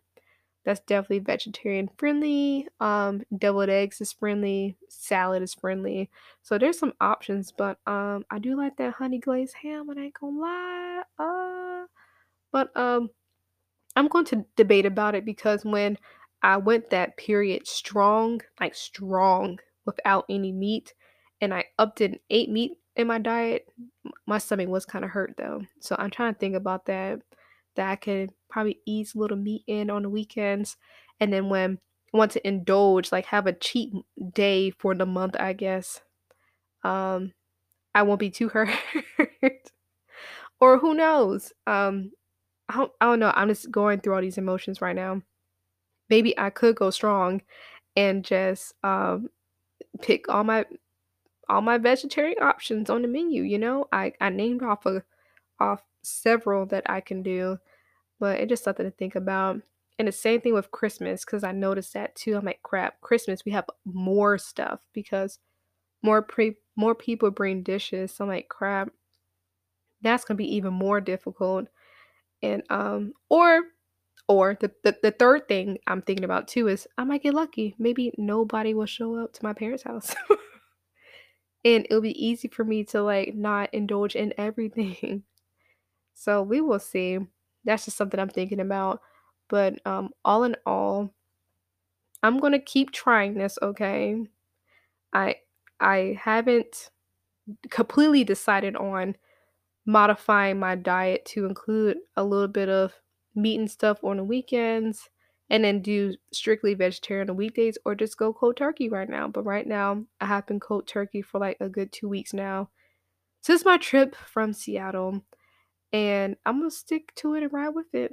that's 0.64 0.80
definitely 0.80 1.20
vegetarian 1.20 1.88
friendly. 1.96 2.68
Um, 2.78 3.22
deviled 3.36 3.70
eggs 3.70 4.02
is 4.02 4.12
friendly. 4.12 4.76
Salad 4.90 5.42
is 5.42 5.54
friendly. 5.54 6.10
So 6.42 6.58
there's 6.58 6.78
some 6.78 6.92
options, 7.00 7.52
but 7.56 7.78
um, 7.86 8.26
I 8.30 8.38
do 8.38 8.54
like 8.54 8.76
that 8.76 8.94
honey 8.94 9.18
glazed 9.18 9.54
ham. 9.62 9.88
I 9.88 9.98
ain't 10.02 10.14
gonna 10.14 10.38
lie. 10.38 11.02
Uh, 11.18 11.86
but 12.52 12.76
um, 12.76 13.08
I'm 13.98 14.06
going 14.06 14.26
to 14.26 14.44
debate 14.54 14.86
about 14.86 15.16
it 15.16 15.24
because 15.24 15.64
when 15.64 15.98
I 16.40 16.56
went 16.56 16.90
that 16.90 17.16
period 17.16 17.66
strong, 17.66 18.40
like 18.60 18.76
strong, 18.76 19.58
without 19.86 20.24
any 20.28 20.52
meat, 20.52 20.94
and 21.40 21.52
I 21.52 21.64
upped 21.80 22.00
and 22.00 22.16
ate 22.30 22.48
meat 22.48 22.72
in 22.94 23.08
my 23.08 23.18
diet, 23.18 23.66
my 24.24 24.38
stomach 24.38 24.68
was 24.68 24.84
kind 24.84 25.04
of 25.04 25.10
hurt 25.10 25.34
though. 25.36 25.62
So 25.80 25.96
I'm 25.98 26.10
trying 26.10 26.32
to 26.32 26.38
think 26.38 26.54
about 26.54 26.86
that 26.86 27.22
that 27.74 27.90
I 27.90 27.96
could 27.96 28.30
probably 28.48 28.78
ease 28.86 29.16
a 29.16 29.18
little 29.18 29.36
meat 29.36 29.64
in 29.66 29.90
on 29.90 30.02
the 30.02 30.10
weekends. 30.10 30.76
And 31.18 31.32
then 31.32 31.48
when 31.48 31.78
I 32.14 32.16
want 32.16 32.30
to 32.32 32.46
indulge, 32.46 33.10
like 33.10 33.26
have 33.26 33.48
a 33.48 33.52
cheat 33.52 33.92
day 34.32 34.70
for 34.70 34.94
the 34.94 35.06
month, 35.06 35.34
I 35.40 35.54
guess, 35.54 36.00
um, 36.84 37.32
I 37.96 38.02
won't 38.02 38.20
be 38.20 38.30
too 38.30 38.48
hurt. 38.50 38.70
or 40.60 40.78
who 40.78 40.94
knows? 40.94 41.52
Um, 41.66 42.12
I 42.68 42.76
don't, 42.76 42.92
I 43.00 43.06
don't 43.06 43.18
know. 43.20 43.32
I'm 43.34 43.48
just 43.48 43.70
going 43.70 44.00
through 44.00 44.14
all 44.14 44.20
these 44.20 44.38
emotions 44.38 44.80
right 44.80 44.96
now. 44.96 45.22
Maybe 46.10 46.38
I 46.38 46.50
could 46.50 46.76
go 46.76 46.90
strong 46.90 47.42
and 47.96 48.24
just 48.24 48.74
um, 48.84 49.30
pick 50.02 50.28
all 50.28 50.44
my 50.44 50.66
all 51.48 51.62
my 51.62 51.78
vegetarian 51.78 52.42
options 52.42 52.90
on 52.90 53.02
the 53.02 53.08
menu. 53.08 53.42
You 53.42 53.58
know, 53.58 53.88
I 53.92 54.12
I 54.20 54.30
named 54.30 54.62
off 54.62 54.86
a 54.86 55.02
off 55.60 55.82
several 56.02 56.66
that 56.66 56.84
I 56.90 57.00
can 57.00 57.22
do, 57.22 57.58
but 58.20 58.40
it's 58.40 58.50
just 58.50 58.64
something 58.64 58.86
to 58.86 58.92
think 58.92 59.14
about. 59.16 59.62
And 59.98 60.08
the 60.08 60.12
same 60.12 60.40
thing 60.40 60.54
with 60.54 60.70
Christmas, 60.70 61.24
because 61.24 61.44
I 61.44 61.52
noticed 61.52 61.94
that 61.94 62.14
too. 62.16 62.36
I'm 62.36 62.44
like, 62.44 62.62
crap, 62.62 63.00
Christmas 63.00 63.44
we 63.44 63.52
have 63.52 63.66
more 63.84 64.38
stuff 64.38 64.80
because 64.94 65.38
more 66.02 66.22
pre 66.22 66.56
more 66.76 66.94
people 66.94 67.30
bring 67.30 67.62
dishes. 67.62 68.14
So 68.14 68.24
I'm 68.24 68.30
like, 68.30 68.48
crap, 68.48 68.90
that's 70.02 70.24
gonna 70.24 70.36
be 70.36 70.54
even 70.56 70.72
more 70.74 71.00
difficult. 71.00 71.68
And 72.42 72.62
um, 72.70 73.12
or 73.28 73.62
or 74.28 74.56
the, 74.60 74.72
the 74.84 74.96
the 75.02 75.10
third 75.10 75.48
thing 75.48 75.78
I'm 75.86 76.02
thinking 76.02 76.24
about 76.24 76.48
too 76.48 76.68
is 76.68 76.86
I 76.98 77.04
might 77.04 77.22
get 77.22 77.34
lucky. 77.34 77.74
Maybe 77.78 78.12
nobody 78.18 78.74
will 78.74 78.86
show 78.86 79.16
up 79.16 79.32
to 79.34 79.44
my 79.44 79.52
parents' 79.52 79.84
house. 79.84 80.14
and 81.64 81.86
it'll 81.86 82.00
be 82.02 82.24
easy 82.24 82.48
for 82.48 82.64
me 82.64 82.84
to 82.84 83.02
like 83.02 83.34
not 83.34 83.72
indulge 83.72 84.16
in 84.16 84.32
everything. 84.38 85.24
So 86.14 86.42
we 86.42 86.60
will 86.60 86.80
see. 86.80 87.18
That's 87.64 87.84
just 87.84 87.96
something 87.96 88.18
I'm 88.18 88.28
thinking 88.28 88.60
about. 88.60 89.00
But 89.48 89.74
um, 89.86 90.10
all 90.24 90.44
in 90.44 90.56
all, 90.66 91.14
I'm 92.22 92.38
gonna 92.38 92.58
keep 92.58 92.90
trying 92.90 93.34
this. 93.34 93.58
Okay, 93.62 94.16
I 95.12 95.36
I 95.80 96.18
haven't 96.20 96.90
completely 97.70 98.24
decided 98.24 98.76
on 98.76 99.16
modifying 99.88 100.58
my 100.58 100.74
diet 100.74 101.24
to 101.24 101.46
include 101.46 101.96
a 102.14 102.22
little 102.22 102.46
bit 102.46 102.68
of 102.68 102.92
meat 103.34 103.58
and 103.58 103.70
stuff 103.70 103.98
on 104.04 104.18
the 104.18 104.22
weekends 104.22 105.08
and 105.48 105.64
then 105.64 105.80
do 105.80 106.14
strictly 106.30 106.74
vegetarian 106.74 107.30
on 107.30 107.36
weekdays 107.36 107.78
or 107.86 107.94
just 107.94 108.18
go 108.18 108.30
cold 108.30 108.54
turkey 108.54 108.90
right 108.90 109.08
now. 109.08 109.26
But 109.26 109.46
right 109.46 109.66
now, 109.66 110.04
I 110.20 110.26
have 110.26 110.46
been 110.46 110.60
cold 110.60 110.86
turkey 110.86 111.22
for 111.22 111.40
like 111.40 111.56
a 111.60 111.70
good 111.70 111.90
two 111.90 112.06
weeks 112.06 112.34
now. 112.34 112.68
Since 113.40 113.64
my 113.64 113.78
trip 113.78 114.14
from 114.14 114.52
Seattle, 114.52 115.22
and 115.90 116.36
I'm 116.44 116.58
gonna 116.58 116.70
stick 116.70 117.14
to 117.16 117.34
it 117.34 117.42
and 117.42 117.52
ride 117.52 117.70
with 117.70 117.94
it. 117.94 118.12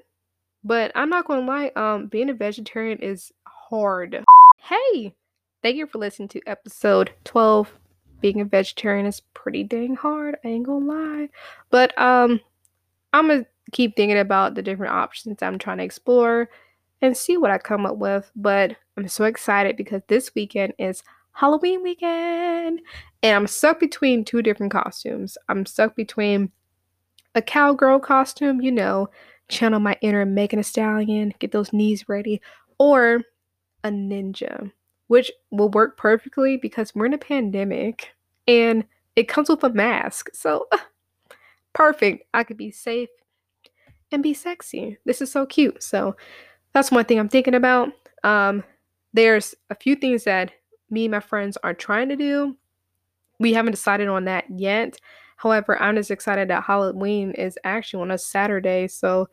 But 0.64 0.94
I'm 0.96 1.10
not 1.10 1.28
gonna 1.28 1.46
lie, 1.46 1.72
um, 1.76 2.08
being 2.08 2.30
a 2.30 2.34
vegetarian 2.34 3.00
is 3.00 3.34
hard. 3.46 4.24
Hey, 4.62 5.14
thank 5.62 5.76
you 5.76 5.88
for 5.88 5.98
listening 5.98 6.30
to 6.30 6.42
episode 6.48 7.12
12. 7.26 7.78
Being 8.26 8.42
a 8.42 8.46
vegetarian 8.46 9.06
is 9.06 9.20
pretty 9.36 9.64
dang 9.64 9.96
hard, 9.96 10.38
I 10.44 10.48
ain't 10.48 10.66
gonna 10.66 10.84
lie. 10.84 11.30
But 11.70 11.96
um, 11.96 12.40
I'm 13.14 13.28
gonna 13.28 13.46
keep 13.72 13.96
thinking 13.96 14.18
about 14.18 14.56
the 14.56 14.64
different 14.64 14.94
options 14.94 15.44
I'm 15.44 15.60
trying 15.60 15.78
to 15.78 15.84
explore 15.84 16.50
and 17.04 17.16
see 17.16 17.38
what 17.38 17.52
I 17.52 17.60
come 17.60 17.86
up 17.86 17.98
with. 17.98 18.32
But 18.36 18.78
I'm 18.98 19.08
so 19.08 19.26
excited 19.26 19.78
because 19.78 20.02
this 20.08 20.34
weekend 20.34 20.74
is 20.80 21.04
Halloween 21.34 21.84
weekend, 21.84 22.82
and 23.22 23.36
I'm 23.36 23.46
stuck 23.46 23.80
between 23.80 24.26
two 24.26 24.42
different 24.42 24.72
costumes. 24.72 25.38
I'm 25.48 25.64
stuck 25.68 25.96
between 25.96 26.52
a 27.36 27.44
cowgirl 27.44 28.00
costume, 28.00 28.60
you 28.60 28.72
know, 28.72 29.08
channel 29.50 29.80
my 29.80 30.00
inner 30.02 30.26
Megan 30.26 30.58
Thee 30.58 30.64
Stallion, 30.64 31.32
get 31.38 31.52
those 31.52 31.72
knees 31.72 32.10
ready, 32.10 32.42
or 32.80 33.22
a 33.84 33.90
ninja, 33.90 34.72
which 35.10 35.32
will 35.52 35.70
work 35.70 35.96
perfectly 35.96 36.58
because 36.58 36.96
we're 36.96 37.06
in 37.06 37.14
a 37.14 37.20
pandemic 37.20 38.14
and 38.47 38.86
it 39.15 39.27
comes 39.27 39.49
with 39.49 39.63
a 39.63 39.69
mask. 39.69 40.29
So, 40.34 40.67
perfect. 41.73 42.27
I 42.34 42.43
could 42.43 42.58
be 42.58 42.71
safe 42.71 43.10
and 44.12 44.23
be 44.23 44.34
sexy. 44.34 44.97
This 45.05 45.21
is 45.21 45.31
so 45.31 45.45
cute. 45.45 45.81
So, 45.84 46.15
that's 46.73 46.91
one 46.91 47.05
thing 47.05 47.19
I'm 47.19 47.29
thinking 47.29 47.55
about. 47.55 47.89
Um, 48.23 48.63
there's 49.13 49.55
a 49.69 49.75
few 49.75 49.95
things 49.95 50.25
that 50.25 50.51
me 50.89 51.05
and 51.05 51.12
my 51.12 51.21
friends 51.21 51.58
are 51.63 51.73
trying 51.73 52.10
to 52.10 52.15
do. 52.15 52.58
We 53.39 53.53
haven't 53.53 53.71
decided 53.71 54.08
on 54.08 54.25
that 54.25 54.45
yet. 54.49 54.97
However, 55.38 55.81
I'm 55.81 55.95
just 55.95 56.12
excited 56.12 56.49
that 56.49 56.63
Halloween 56.63 57.31
is 57.31 57.58
actually 57.63 58.01
on 58.01 58.12
a 58.12 58.17
Saturday, 58.17 58.88
so 58.88 59.27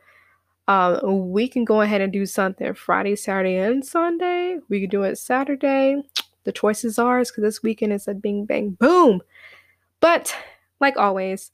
uh, 0.67 0.99
we 1.03 1.47
can 1.47 1.65
go 1.65 1.81
ahead 1.81 2.01
and 2.01 2.11
do 2.11 2.25
something 2.25 2.73
Friday, 2.73 3.15
Saturday, 3.15 3.57
and 3.57 3.85
Sunday. 3.85 4.59
We 4.69 4.81
can 4.81 4.89
do 4.89 5.03
it 5.03 5.17
Saturday. 5.17 6.01
The 6.43 6.51
choice 6.51 6.83
is 6.83 6.99
ours 6.99 7.31
because 7.31 7.43
this 7.43 7.63
weekend 7.63 7.93
is 7.93 8.07
a 8.07 8.13
bing 8.13 8.45
bang 8.45 8.71
boom. 8.71 9.21
But 9.99 10.35
like 10.79 10.97
always, 10.97 11.51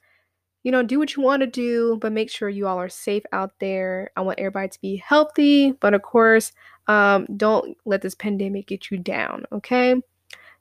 you 0.64 0.72
know, 0.72 0.84
do 0.84 1.00
what 1.00 1.16
you 1.16 1.24
want 1.24 1.42
to 1.42 1.48
do, 1.48 1.98
but 2.02 2.12
make 2.12 2.30
sure 2.30 2.50
you 2.50 2.68
all 2.68 2.80
are 2.80 2.90
safe 2.90 3.24
out 3.32 3.54
there. 3.60 4.12
I 4.18 4.22
want 4.22 4.40
everybody 4.40 4.70
to 4.70 4.82
be 4.82 4.98
healthy, 4.98 5.72
but 5.74 5.94
of 5.94 6.02
course, 6.02 6.52
um, 6.88 7.28
don't 7.38 7.78
let 7.86 8.02
this 8.02 8.16
pandemic 8.16 8.68
get 8.68 8.92
you 8.92 8.98
down, 8.98 9.46
okay? 9.52 9.96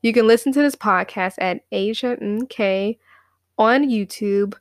You 0.03 0.12
can 0.12 0.27
listen 0.27 0.53
to 0.53 0.61
this 0.61 0.77
podcast 0.77 1.35
at 1.38 1.62
Asia 1.73 2.17
NK 2.23 2.99
on 3.59 3.88
YouTube, 3.88 4.55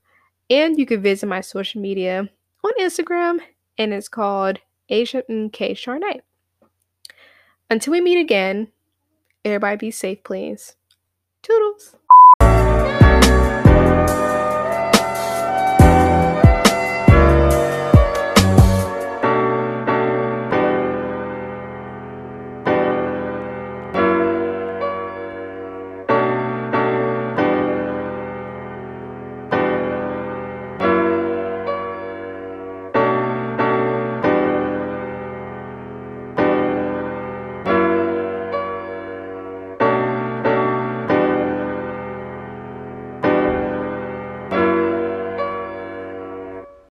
and 0.50 0.80
you 0.80 0.86
can 0.86 1.02
visit 1.02 1.28
my 1.28 1.42
social 1.42 1.82
media 1.82 2.28
on 2.64 2.72
Instagram, 2.80 3.40
and 3.78 3.94
it's 3.94 4.08
called 4.08 4.60
Asia 4.90 5.24
NK 5.32 5.76
Charnay. 5.76 6.22
Until 7.70 7.92
we 7.92 8.02
meet 8.02 8.20
again, 8.20 8.70
everybody 9.48 9.78
be 9.78 9.92
safe, 9.92 10.24
please. 10.24 10.76
Toodles. 11.44 11.96